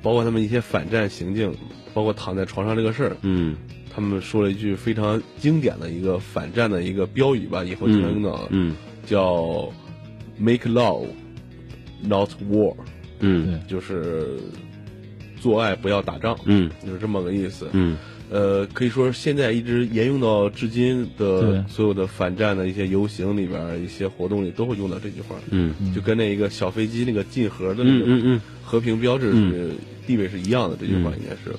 [0.00, 1.52] 包括他们一些反战行径，
[1.92, 3.56] 包括躺在床上这个事儿，嗯
[3.92, 8.76] 他们说了一句非常经典的一个反战的一个标语吧，以后经常用到，嗯
[9.06, 9.72] 叫
[10.38, 11.06] “make love,
[12.02, 12.74] not war”，
[13.20, 13.60] 嗯。
[13.66, 14.38] 就是
[15.40, 16.70] 做爱不要打仗，嗯。
[16.84, 17.68] 就是这么个意思。
[17.72, 17.96] 嗯。
[18.28, 25.36] 呃，可以说现在一直沿用到至今的所有的反战的一些游行里边、一些活动里都会用到这句话。
[25.50, 25.72] 嗯。
[25.94, 28.40] 就跟那一个小飞机那个进盒的那个嗯嗯嗯。
[28.62, 29.70] 和平标志是
[30.06, 31.56] 地位是一样的，这句话应该是。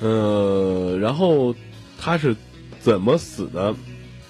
[0.00, 1.54] 呃，然后
[1.98, 2.34] 他是
[2.80, 3.74] 怎么死的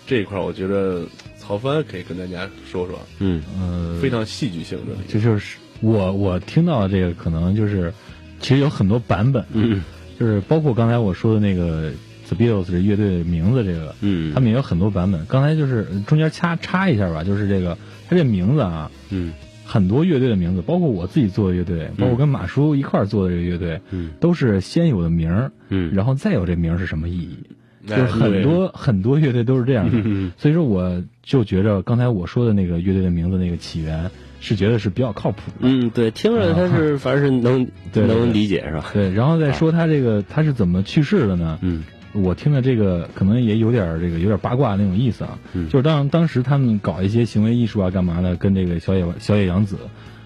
[0.07, 1.05] 这一块，我觉得
[1.49, 4.93] 曹帆可以跟大家说说，嗯呃，非常戏剧性的。
[5.09, 7.91] 这就是我我听到的这个可能就是，
[8.39, 9.83] 其实有很多版本，嗯
[10.21, 11.91] 就是包括刚才我说的那个
[12.29, 15.25] The Beatles 这乐队的名字，这个嗯，他们也有很多版本。
[15.25, 17.79] 刚才就是中间掐插一下吧，就是这个
[18.11, 19.33] 他这名字啊，嗯
[19.65, 27.39] 很多乐队的名字，包括我自己做的乐队，包括跟马叔一块儿做的这个乐队，嗯都是先有的名儿，嗯，然后再有这名儿是什么意义。
[27.87, 34.11] 就哎是很多很多乐队都是这样的，嗯所以说我就觉着刚才我说的那个乐队的名字那个起源
[34.41, 35.69] 是觉得是比较靠谱的。
[35.69, 38.91] 嗯对，听着他是反正是能对能理解是吧？
[38.95, 41.59] 对，然后再说他这个他是怎么去世的呢？
[41.61, 49.77] 嗯我听的这个可能也有点这个有点八卦那种意思啊，嗯就是当当时他们搞一些行为艺术啊，干嘛的，跟这个小野小野洋子，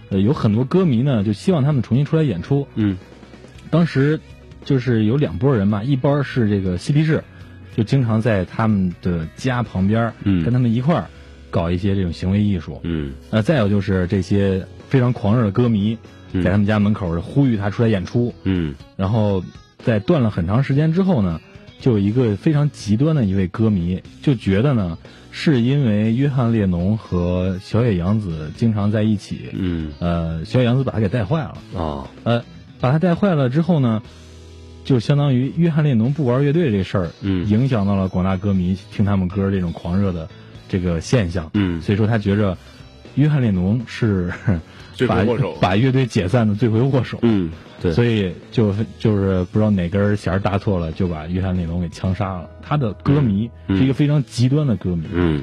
[0.09, 2.69] 呃，有很多歌迷呢就希望他们重新出来演出。
[2.77, 2.97] 嗯
[3.71, 4.21] 当时
[4.65, 7.25] 就是有两拨人嘛，一波是这个嬉皮士，
[7.75, 11.07] 就经常在他们的家旁边跟他们一块儿
[11.51, 12.81] 搞一些这种行为艺术。
[12.85, 13.13] 嗯。
[13.31, 15.97] 呃，再有就是这些非常狂热的歌迷，
[16.33, 16.43] 嗯。
[16.43, 18.35] 在他们家门口呼吁他出来演出。
[18.45, 18.75] 嗯。
[18.97, 19.43] 然后
[19.79, 21.41] 在断了很长时间之后呢，
[21.81, 24.97] 就有一个非常极端的一位歌迷就觉得呢，
[25.31, 29.93] 是因为约翰列侬和小野洋子经常在一起，嗯。
[29.99, 32.09] 呃，小野洋子把他给带坏了，哦。
[32.25, 32.43] 呃，
[32.81, 34.03] 把他带坏了之后呢，
[34.85, 40.29] 就相当于约翰列侬不玩乐队这事儿，嗯影响到了广大歌迷听他们歌这种狂热的
[40.69, 42.57] 这个现象，嗯所以说他觉着
[43.15, 44.33] 约翰列侬是
[45.09, 45.25] 把。
[45.61, 47.19] 把乐队解散的罪魁祸首。
[47.23, 52.49] 嗯对，所以就就是不知道哪根弦搭错了，就把约翰列侬给枪杀了。
[52.63, 55.43] 他的歌迷嗯是一个非常极端的歌迷、嗯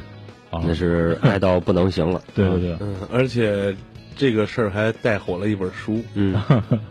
[0.50, 2.22] 啊，那是爱到不能行了。
[2.34, 3.76] 对对对，嗯，而且
[4.20, 6.36] 这个事儿还带火了一本书，嗯。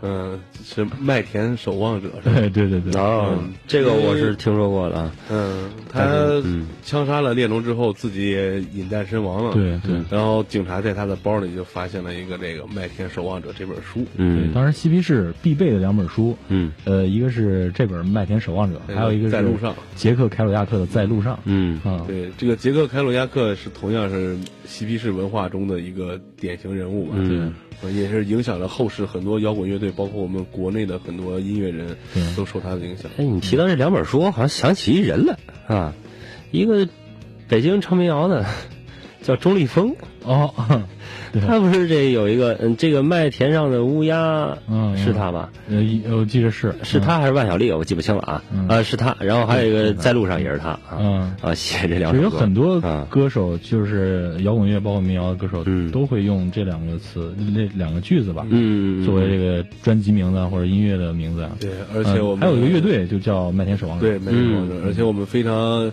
[0.01, 2.39] 嗯， 是《麦田守望者》是吧？
[2.49, 2.91] 对对对。
[2.91, 5.11] 对，哦嗯，这个我是听说过的啊。
[5.29, 6.41] 嗯，他
[6.83, 9.53] 枪杀了列侬之后，自己也饮弹身亡了。
[9.53, 10.01] 对对。
[10.09, 14.03] 然后警察在他的包里就发现了一个这个《麦田守望者》这本书。
[14.15, 14.51] 嗯。
[14.51, 16.71] 当时嬉皮士必备的两本书，嗯。
[16.85, 19.75] 呃，一个是这本《麦田守望者》，还有一个是在路上。
[19.95, 21.79] 杰克凯鲁亚克的《在路上》嗯。
[21.83, 24.35] 啊，对，这个杰克凯鲁亚克是同样是
[24.69, 27.15] 嬉皮士文化中的一个典型人物吧。
[27.17, 31.95] 嗯呃也是影响了后世很多摇滚乐队，包括我们国内的很多音乐人
[32.35, 33.09] 都受他的影响。
[33.17, 35.93] 哎，你提到这两本书，我好像想起一人来啊，
[36.51, 36.85] 一个
[37.47, 38.45] 北京唱民谣的，
[39.23, 39.95] 叫钟立风，
[40.25, 40.77] 哦，对
[41.47, 45.49] 他不是这有一个嗯，这个麦田上的乌鸦嗯是他吧？
[45.69, 47.71] 呃，一我记得是是他还是万晓利？
[47.71, 48.43] 我记不清了啊。
[48.53, 49.15] 嗯啊，是他。
[49.19, 51.35] 然后还有一个在路上也是他啊嗯。
[51.41, 61.51] 啊，写这两首歌有很多啊歌手，就是摇滚乐，包括民谣的歌手，嗯都会用这两个词、那两个句子吧，嗯，作为这个专辑名字啊或者音乐的名字啊。
[61.59, 64.07] 对，而且我们呃还有一个乐队就叫麦田守望者。
[64.07, 65.91] 对，麦田守望者而且我们非常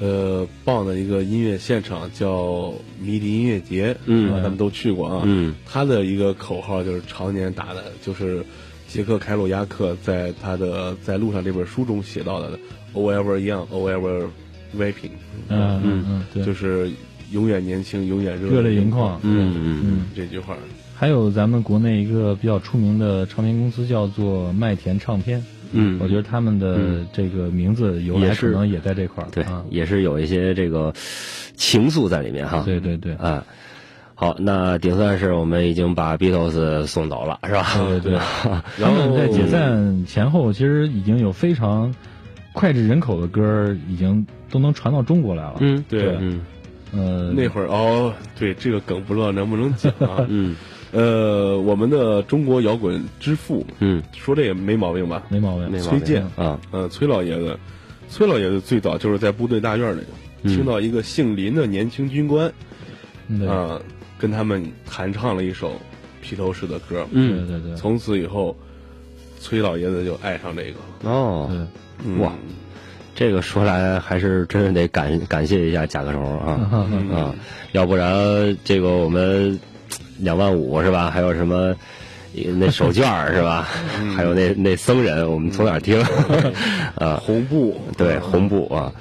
[0.00, 5.22] 呃棒的一个音乐现场叫迷笛音乐节，嗯啊咱们都去过啊。
[5.24, 8.44] 嗯他的一个口号就是常年打的，就是
[8.86, 12.58] 杰克凯鲁亚克在他的在路上这本书中写到的
[12.92, 14.26] “O ever young, O ever
[14.76, 15.10] vaping”，
[15.48, 16.44] 嗯嗯嗯，对。
[16.44, 16.90] 就是
[17.30, 20.56] 永远年轻，永远热热泪盈眶嗯嗯嗯，这句话。
[20.94, 29.28] 还有咱们国内一个比较出名的唱片公司叫做麦田唱片，嗯，我觉得他们的嗯这个名字由来也可能也在这块儿。
[29.30, 30.92] 对啊，也是有一些这个
[31.54, 32.62] 情愫在里面哈。
[32.64, 33.14] 对对对。
[33.14, 33.44] 啊。
[34.14, 37.64] 好，那顶算是我们已经把 Beatles 送走了，是吧？
[37.88, 38.12] 对对对，
[38.76, 41.94] 然他们后在解散前后，其实已经有非常
[42.52, 45.58] 脍炙人口的歌，已经都能传到中国来了。
[45.60, 46.40] 嗯，对嗯
[46.92, 50.26] 呃，那会儿哦，对这个梗不知道能不能讲啊？
[50.28, 50.56] 嗯
[50.92, 55.22] 呃，我们的中国摇滚之父，嗯，说这也没毛病吧？
[55.28, 55.70] 没毛病。
[55.70, 55.98] 没毛病。
[55.98, 57.58] 崔健啊，呃，崔老爷子，
[58.08, 60.02] 崔老爷子最早就是在部队大院里
[60.42, 60.54] 嗯。
[60.56, 62.50] 听到一个姓林的年轻军官
[63.38, 63.46] 对。
[63.46, 63.80] 啊，
[64.18, 65.72] 跟他们弹唱了一首
[66.22, 68.56] 披头士的歌，对嗯对对从此以后，
[69.40, 71.10] 崔老爷子就爱上这个。
[71.10, 71.58] 哦，对，
[72.06, 72.20] 嗯。
[72.20, 72.32] 哇，
[73.14, 76.88] 这个说来还是真是得感感谢一下甲壳虫啊。
[76.90, 77.34] 嗯 啊，
[77.72, 79.58] 要不然这个我们
[80.18, 81.10] 两万五是吧？
[81.10, 81.74] 还有什么
[82.56, 83.68] 那手绢儿 是吧？
[84.16, 86.00] 还有那那僧人，我们从哪儿听
[86.96, 87.20] 啊？
[87.24, 88.92] 红布，对，红布啊。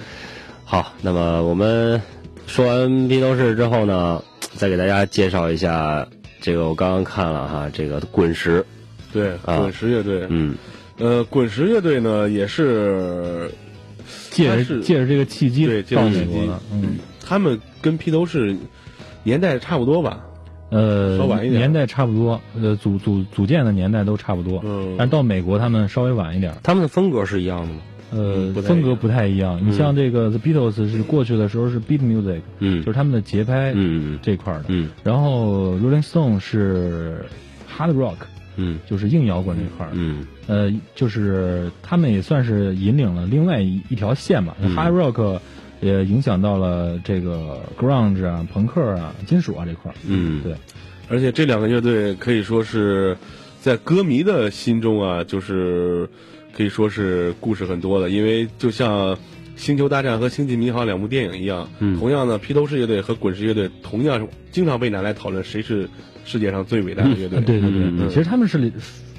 [0.63, 2.01] 好，那么我们
[2.45, 4.21] 说完披头士之后呢，
[4.55, 6.05] 再给大家介绍一下
[6.41, 8.65] 这个我刚刚看了哈，这个滚石，
[9.13, 10.55] 对，啊滚石乐队，嗯
[10.97, 13.49] 呃，滚石乐队呢也是
[14.31, 18.55] 借着借着这个契机对，到这个美国的，嗯，他们跟披头士
[19.23, 20.19] 年代差不多吧？
[20.69, 21.61] 呃稍晚一，点。
[21.61, 24.95] 年代差不多，呃，组组组建的年代都差不多，嗯。
[24.97, 27.79] 但到美国他们稍微晚一点，他们的风格是一样的吗？
[28.09, 29.59] 呃风格不太一样。
[29.61, 32.81] 你像这个 The Beatles 是过去的时候是 beat music，嗯。
[32.81, 34.17] 就是他们的节拍嗯。
[34.21, 34.89] 这块儿的，嗯。
[35.03, 37.25] 然后 Rolling Stone 是
[37.69, 38.15] hard rock，
[38.55, 38.79] 嗯。
[38.89, 40.25] 就是硬摇滚这块儿，嗯。
[40.47, 44.55] 呃，就是他们也算是引领了另外一一条线吧。
[44.61, 44.73] 嗯。
[44.73, 45.39] Hard rock
[45.79, 49.95] 也影响到了这个 grunge 啊、朋克啊、金属啊这块儿。
[50.07, 50.53] 嗯，对，
[51.09, 53.15] 而且这两个乐队可以说是
[53.61, 56.09] 在歌迷的心中啊，就是
[56.55, 59.15] 可以说是故事很多的，因为就像
[59.55, 61.97] 《星球大战》和《星际迷航》两部电影一样，嗯。
[61.99, 65.89] 同样呢，披头士乐队和滚石乐队同样是经常被拿来讨论谁是
[66.25, 67.39] 世界上最伟大的乐队。
[67.39, 68.09] 呃 对对对，嗯。
[68.09, 68.71] 其实他们是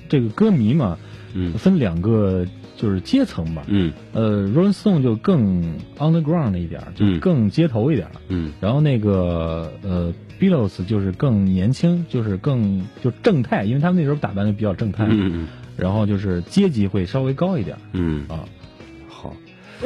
[0.09, 0.98] 这个歌迷嘛，
[1.34, 1.52] 嗯。
[1.54, 2.44] 分两个
[2.79, 3.64] 就是阶层吧。
[3.66, 3.93] 嗯。
[4.14, 5.62] 呃，Rolling Stone 就更
[5.99, 8.12] underground 一点儿，就嗯更街头一点儿。
[8.29, 8.53] 嗯。
[8.61, 15.49] 然后那个呃，Beatles 就是更年轻，就是更就正太，因为他们那时候打扮的比较正太，嗯。
[15.76, 17.81] 然后就是阶级会稍微高一点儿。
[17.93, 18.24] 嗯。
[18.29, 18.45] 啊。
[19.09, 19.35] 好，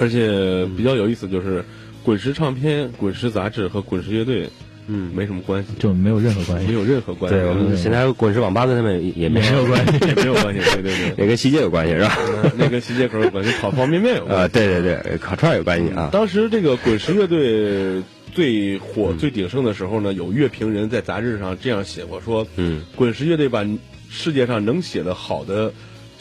[0.00, 1.64] 而且比较有意思就是，
[2.04, 4.48] 滚石唱片、滚石杂志和滚石乐队
[4.88, 7.38] 嗯，没什么关系，就没有任何关系，没有任何关系。
[7.38, 10.06] 对我们现在滚石网吧跟他们也也没没有关系。
[10.06, 11.14] 也没有关系，对对对。
[11.18, 12.18] 也 跟西街有关系是吧？
[12.44, 14.52] 嗯那跟西街口有关系，烤方便面有关啊，系。
[14.54, 16.08] 对对对，烤串有关系啊。
[16.12, 18.02] 当时这个滚石乐队
[18.34, 23.64] 最火、嗯最鼎盛的时候呢，有乐评人在杂志上这样写过，说嗯滚石乐队把
[24.10, 25.72] 世界上能写的好的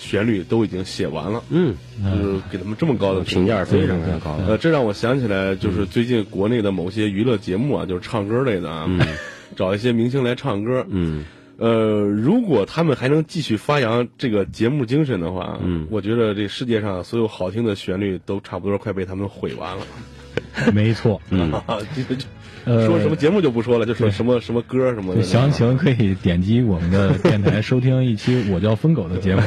[0.02, 4.36] 旋律都已经写完了，嗯，就是给他们这么高的评价非常非常高。
[4.48, 9.00] 呃，这让我想起来，就是最近国内的某些娱乐节目啊，就是唱歌类的啊，嗯。
[9.54, 10.84] 找一些明星来唱歌。
[10.90, 11.24] 嗯。
[11.58, 15.86] 呃，如果他们还能继续发扬这个节目精神的话，嗯。
[15.92, 19.84] 我觉得这世界上所有好听的旋律都差不多快被他们毁完了。
[20.74, 21.22] 没错。
[21.30, 21.52] 嗯，
[22.86, 25.24] 说什么节目就不说了，就说什么什么歌什么的。
[25.24, 29.42] 详情可以点击我们的电台收听一期《我叫疯狗》的节目。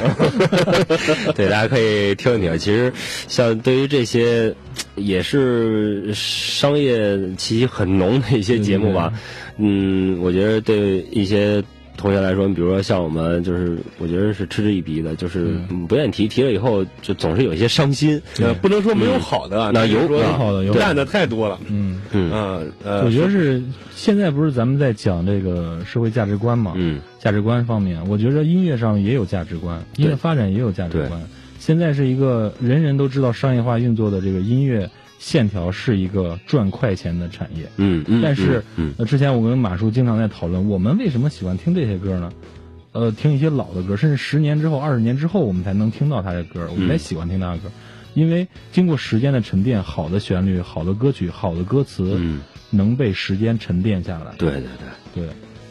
[1.37, 2.59] 对，大家可以听一听。
[2.59, 2.93] 其实，
[3.29, 4.53] 像对于这些
[4.97, 9.13] 也是商业气息很浓的一些节目吧，
[9.59, 11.63] 嗯，我觉得对一些
[11.97, 18.21] 同学来说，你比如说像我们，就是我觉得是嗤之以鼻的，就是嗯不愿意提，提了以后就总是有一些伤心。
[18.41, 21.59] 呃，不能说没有好的啊，那有有好的有烂的太多了。
[21.69, 23.63] 嗯，嗯啊，呃，我觉得是
[23.95, 26.73] 现在不是咱们在讲这个社会价值观嘛？
[26.77, 31.23] 嗯价值观方面，我觉得音乐上也有价值观，音乐发展也有价值观。
[31.59, 37.67] 现在是一个人人都知道商业化运作的这个音乐线条是一个赚快钱的产业。
[37.77, 42.33] 嗯嗯，但是嗯呃，之前我跟马叔经常在讨论，我们为什么喜欢听这些歌呢？
[42.93, 47.71] 呃，听一些老的歌，甚至十年之后、二十年之后，我们才能听到他的歌，我们才喜欢听他的歌，
[48.15, 52.41] 因为经过时间的沉淀，好的旋律、好的歌曲、好的歌词，嗯，
[52.71, 54.33] 能被时间沉淀下来。
[54.39, 54.61] 对对
[55.15, 55.27] 对对，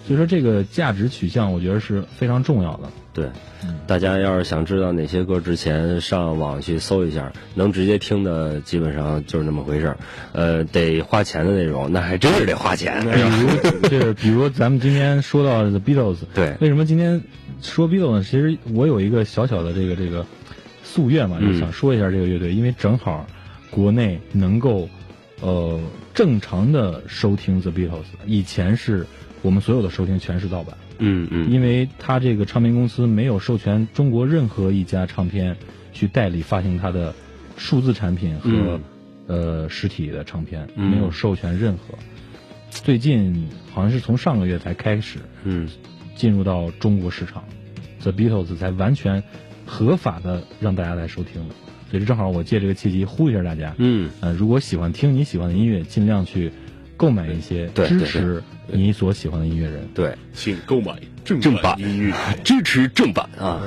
[0.06, 2.92] 所以说这个价值取向，我觉得是非常重要的。
[3.14, 3.26] 对，
[3.64, 9.98] 嗯大家要是想知道哪些歌，之前上网去搜一下，能直接听的基本上就是那么回事儿。
[10.32, 13.02] 呃，得花钱的那种，那还真是得花钱。
[13.02, 17.22] 比如， 这比如咱们今天说到 The Beatles，对为什么今天
[17.62, 18.24] 说 Beatles 呢？
[18.24, 20.26] 其实我有一个小小的这个这个
[20.84, 23.28] 夙愿嘛，就嗯想说一下这个乐队，因为正好
[23.70, 24.90] 国内能够
[25.42, 25.80] 呃
[26.16, 29.06] 正常的收听 The Beatles，以前是
[29.44, 35.56] 我们所有的收听全是盗版，嗯嗯，因为他这个唱片公司没有授权中国任何一家唱片
[35.92, 37.14] 去代理发行它的
[37.58, 38.82] 数字产品和、嗯。
[39.26, 40.90] 呃实体的唱片，嗯。
[40.90, 41.98] 没有授权任何。
[42.70, 45.68] 最近好像是从上个月才开始嗯。
[46.16, 47.44] 进入到中国市场
[48.02, 49.24] ，The Beatles 才完全
[49.66, 51.56] 合法的让大家来收听的。
[51.90, 54.10] 所以正好我借这个契机呼吁一下大家，嗯。
[54.22, 56.52] 呃，如果喜欢听你喜欢的音乐，尽量去
[56.98, 59.88] 购买一些，支持你所喜欢的音乐人。
[59.94, 60.94] 对，请购买
[61.24, 62.14] 正正版音乐。
[62.44, 63.62] 支持正版啊。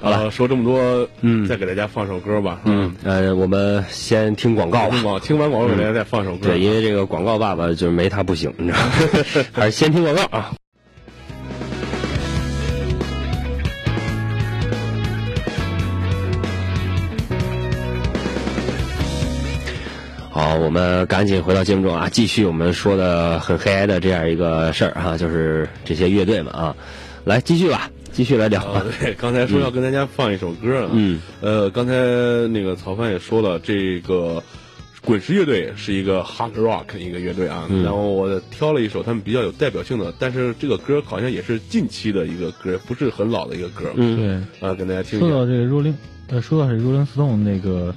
[0.00, 2.62] 好了，说这么多，嗯再给大家放首歌吧。
[2.64, 5.38] 嗯，呃，我们先听广告吧听。
[5.38, 6.48] 完广告，给大家再放首歌。
[6.48, 8.92] 对，因为这个广告爸爸就是没他不行，你知道吗？
[9.52, 10.52] 还是先听广告啊。
[20.60, 26.76] 我们赶紧回到节目中啊，继续我们说的很黑暗的这样一个事儿哈、就是这些乐队们啊，
[27.24, 31.94] 来继续吧，继续来聊啊。，对，刚才说要跟大家放一首歌啊，嗯，呃，刚才
[32.48, 34.42] 那个曹帆也说了，这个
[35.02, 37.82] 滚石乐队是一个 hard rock 一个乐队啊，嗯。
[37.82, 44.44] 然后我挑了一首他们比较有代表性的，但是这个歌好像也是近期的一个歌，不是很老的一个歌，嗯。
[44.60, 45.26] 对，啊，跟大家听一下。
[45.26, 45.94] 说到这个 Rolling，
[46.28, 47.94] 呃，说到这个 Rolling Stone 那个，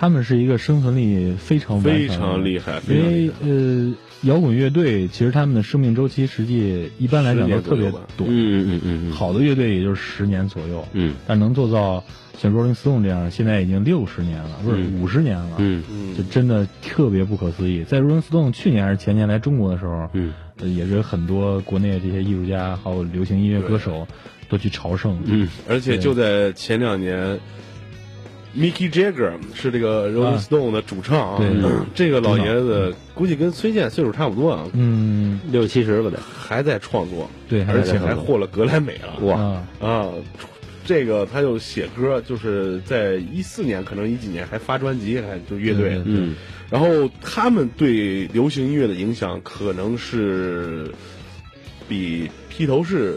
[0.00, 3.30] 他们是一个生存力非常非常厉害，因为。
[3.42, 3.92] 呃，
[4.22, 11.14] 摇滚乐队其实他们的生命周期实际一般来讲都特别短，嗯嗯嗯嗯，好的乐队也就是十年左右，嗯。
[11.26, 12.02] 但能做到
[12.38, 15.02] 像 Rolling Stone 这样，现在已经六十年了，不是嗯。
[15.02, 17.84] 五十年了，嗯嗯，就真的特别不可思议。
[17.84, 20.32] 在 Rolling Stone 去年还是前年来中国的时候，嗯。
[20.60, 24.06] 呃也是很多国内这些艺术家还有流行音乐歌手
[24.50, 27.38] 都去朝圣，嗯而且就在前两年。
[28.56, 30.38] Mickey Jagger 是这个 Rolling 啊。
[30.38, 31.48] Stone 的主唱啊，对
[31.94, 36.18] 这个老爷子估计跟崔健岁数差不多啊，嗯，六七十了得。
[36.20, 39.24] 还在创作，对，而且还获了格莱美了。
[39.24, 39.40] 哇。
[39.40, 40.08] 啊，啊，
[40.84, 46.02] 这个他就写歌，就是在一四年，可能一几年还发专辑，还就乐队。
[46.04, 46.34] 嗯。
[46.68, 50.90] 然后他们对流行音乐的影响，可能是
[51.88, 53.16] 比披头士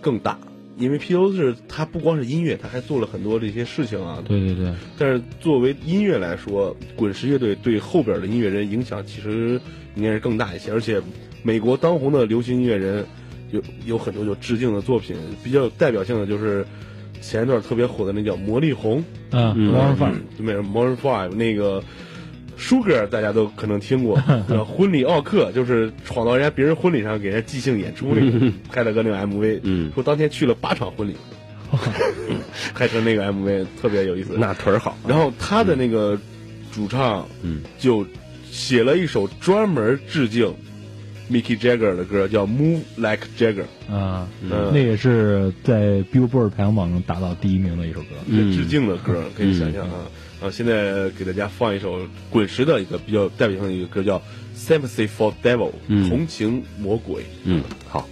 [0.00, 0.38] 更大，
[0.78, 4.22] 因为披头士他不光是音乐，他还做了很多这些事情啊。
[4.26, 9.60] 对对对，但是作为音乐来说，滚石乐队对后边的音乐人影响其实
[9.94, 11.00] 应该是更大一些，而且
[11.42, 13.04] 美国当红的流行音乐人
[13.52, 16.66] 有有很多有致敬的作品，比较有代表性的就是
[17.20, 18.98] 前一段特别火的那叫魔力红，
[19.30, 21.82] 啊嗯 m o r e Fun，对 Modern Five 那个。
[22.58, 31.14] Sugar 大家都可能听过，叫 婚礼奥克就是闯到人家别人婚礼上给人家即兴演出那个，拍了个那个 MV，嗯说当天去了八场婚礼，
[32.74, 34.34] 拍成那个 MV 特别有意思。
[34.38, 34.96] 那腿儿好。
[35.06, 36.18] 然后他的那个
[36.72, 38.06] 主唱，嗯，就
[38.50, 40.54] 写了一首专门致敬
[41.30, 43.64] Mickey Jagger 的歌，叫《Move Like Jagger》。
[43.94, 48.08] 啊，嗯那也是在 Billboard 排行榜中达到第一名的一首歌。
[48.26, 50.06] 嗯致敬的歌，可以想象啊。
[50.40, 54.18] 啊，现在给大家放一首滚石的一个比较代表性的一个歌，叫
[54.56, 57.24] 《Sympathy for Devil》，嗯同情魔鬼。
[57.44, 58.06] 嗯，好。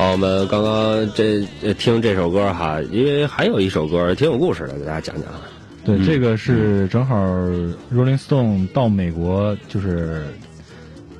[0.00, 5.26] 好，我们刚刚这呃听这首歌哈，因为还有一首歌挺有故事的，给大家讲讲。
[5.84, 7.14] 对，嗯这个是正好
[7.94, 10.24] Rolling Stone 到美国就是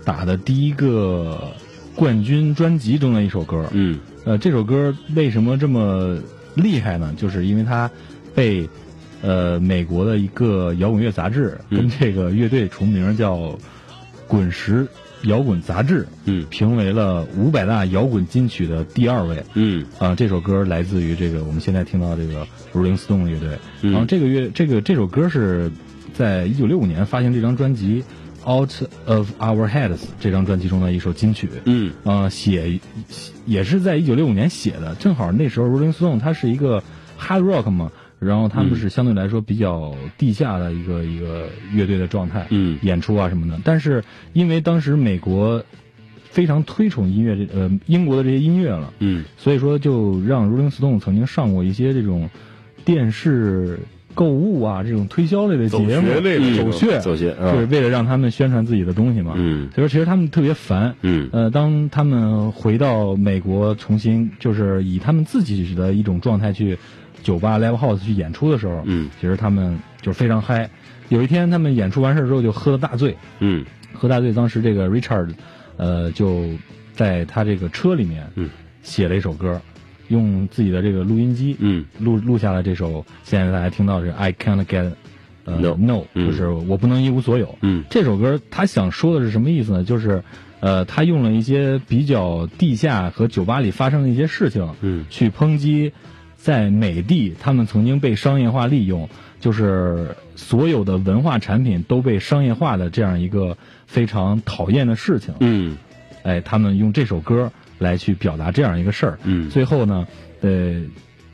[0.03, 1.53] 打的第一个
[1.95, 3.67] 冠军专辑中的一首歌。
[3.73, 6.17] 嗯呃，这首歌为什么这么
[6.55, 7.13] 厉害呢？
[7.19, 7.91] 就是因为它
[8.35, 8.67] 被
[9.21, 13.37] 呃美国的一个摇滚乐杂志嗯跟这个乐队重名叫
[14.27, 14.89] 《滚石
[15.25, 19.43] 摇滚杂志》嗯评为了五百大摇滚金曲的第二位。
[19.55, 23.59] 嗯啊、这首歌来自于这个我们现在听到这个 Rolling Stone 乐队。
[23.83, 25.71] 嗯然后这个乐这个这首歌是
[26.15, 28.03] 在一九六五年发行这张专辑
[28.51, 28.73] 《Out
[29.05, 31.49] of Our Heads》这张专辑中的一首金曲。
[31.65, 32.81] 嗯呃，写
[33.47, 36.83] 也是在一九六五年写的，正好那时候 Rolling Stone 它是一个
[37.19, 43.59] hard rock 嘛，然后他们是相对来说比较地下的一个一个乐队的状态，嗯演出啊什么的。
[43.65, 45.65] 但是因为当时美国
[46.29, 52.31] 非常推崇音乐这呃英国的这些音乐了，嗯所以说就让 Rolling Stone 曾经上过一些这种
[52.85, 53.81] 电视
[54.15, 56.09] 购物啊这种推销类的节目，
[56.57, 59.35] 走穴走穴，就是啊为了让他们宣传自己的东西嘛。
[59.37, 60.95] 嗯所以说其实他们特别烦。
[61.03, 66.77] 嗯呃，当他们回到美国，重新就是以他们自己的一种状态去
[67.23, 69.11] 酒吧、live house 去演出的时候，嗯。
[69.21, 70.69] 其实他们就是非常嗨。
[71.09, 73.65] 有一天，他们演出完事儿之后就喝了大醉，嗯。
[73.93, 75.31] 喝大醉，当时这个 Richard，
[75.77, 76.47] 呃，就
[76.95, 78.49] 在他这个车里面，嗯，
[78.83, 79.61] 写了一首歌，
[80.09, 81.85] 用自己的这个录音机，嗯。
[81.99, 84.93] 录录下了这首，现在大家听到的是 I can't get，
[85.45, 86.27] 呃 No no，嗯。
[86.29, 87.59] 就是我不能一无所有。
[87.63, 87.85] 嗯。
[87.91, 89.83] 这首歌他想说的是什么意思呢？
[89.83, 90.23] 就是，
[90.61, 95.05] 呃，他用了一些比较地下和酒吧里发生的一些事情，嗯。
[95.11, 95.93] 去抨击
[96.43, 99.09] 在美帝他们曾经被商业化利用，
[99.41, 105.35] 就是所有的文化产品都被商业化的这样一个非常讨厌的事情。
[105.41, 105.77] 嗯
[106.23, 109.19] 哎，他们用这首歌来去表达这样一个事儿。
[109.25, 110.07] 嗯最后呢，
[110.41, 110.83] 呃，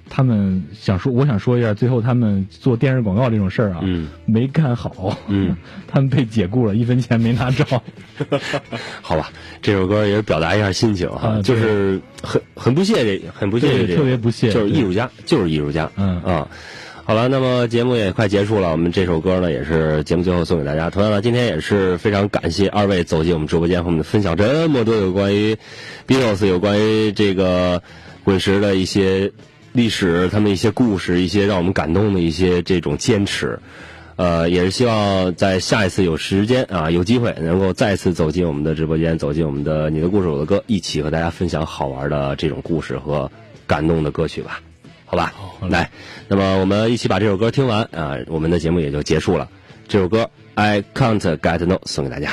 [0.09, 5.57] 他们想说，我想说一下，最后他们做电视广告这种事儿啊，嗯没干好，嗯，
[5.87, 7.65] 他们被解雇了，一分钱没拿着。
[9.03, 9.31] 好吧，
[9.61, 16.49] 这首歌也是表达一下心情哈，就是很很不屑这，很不屑这个，特别不屑就是艺术家，就是艺术家，嗯啊。
[17.09, 20.91] 好了，那么节目也快结束了，我们这首歌呢也是节目最后送给大家。
[20.91, 25.57] 同样呢，今天也是非常感谢二位走进我们直播间和我们分享这么多有关于
[26.09, 27.81] Beatles、有关于这个
[28.25, 29.31] 滚石的一些
[29.77, 33.59] 历史，他们一些故事，一些让我们感动的一些这种坚持。
[34.17, 43.31] 呃，也是希望在下一次有时间啊，有机会能够再次走进我们的直播间，走进我们的你的故事我的歌，一起和大家分享好玩的这种故事和
[43.67, 44.63] 感动的歌曲吧，
[45.05, 45.35] 好吧？
[45.69, 45.91] 来，
[46.29, 49.47] 那么我们一起把这首歌听完啊，我们的节目也就结束了。
[49.87, 50.23] 这首歌
[50.55, 52.31] 《I Can't Get No》送给大家。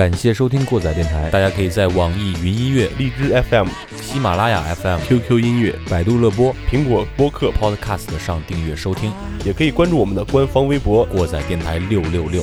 [0.00, 3.68] 感谢收听过载电台，大家可以在网易云音乐、荔枝 FM、
[4.00, 9.12] 喜马拉雅 FM、QQ 音乐、百度乐播、苹果播客，Podcast 上订阅收听。
[9.44, 12.42] 也可以关注我们的官方微博，过载电台六六六，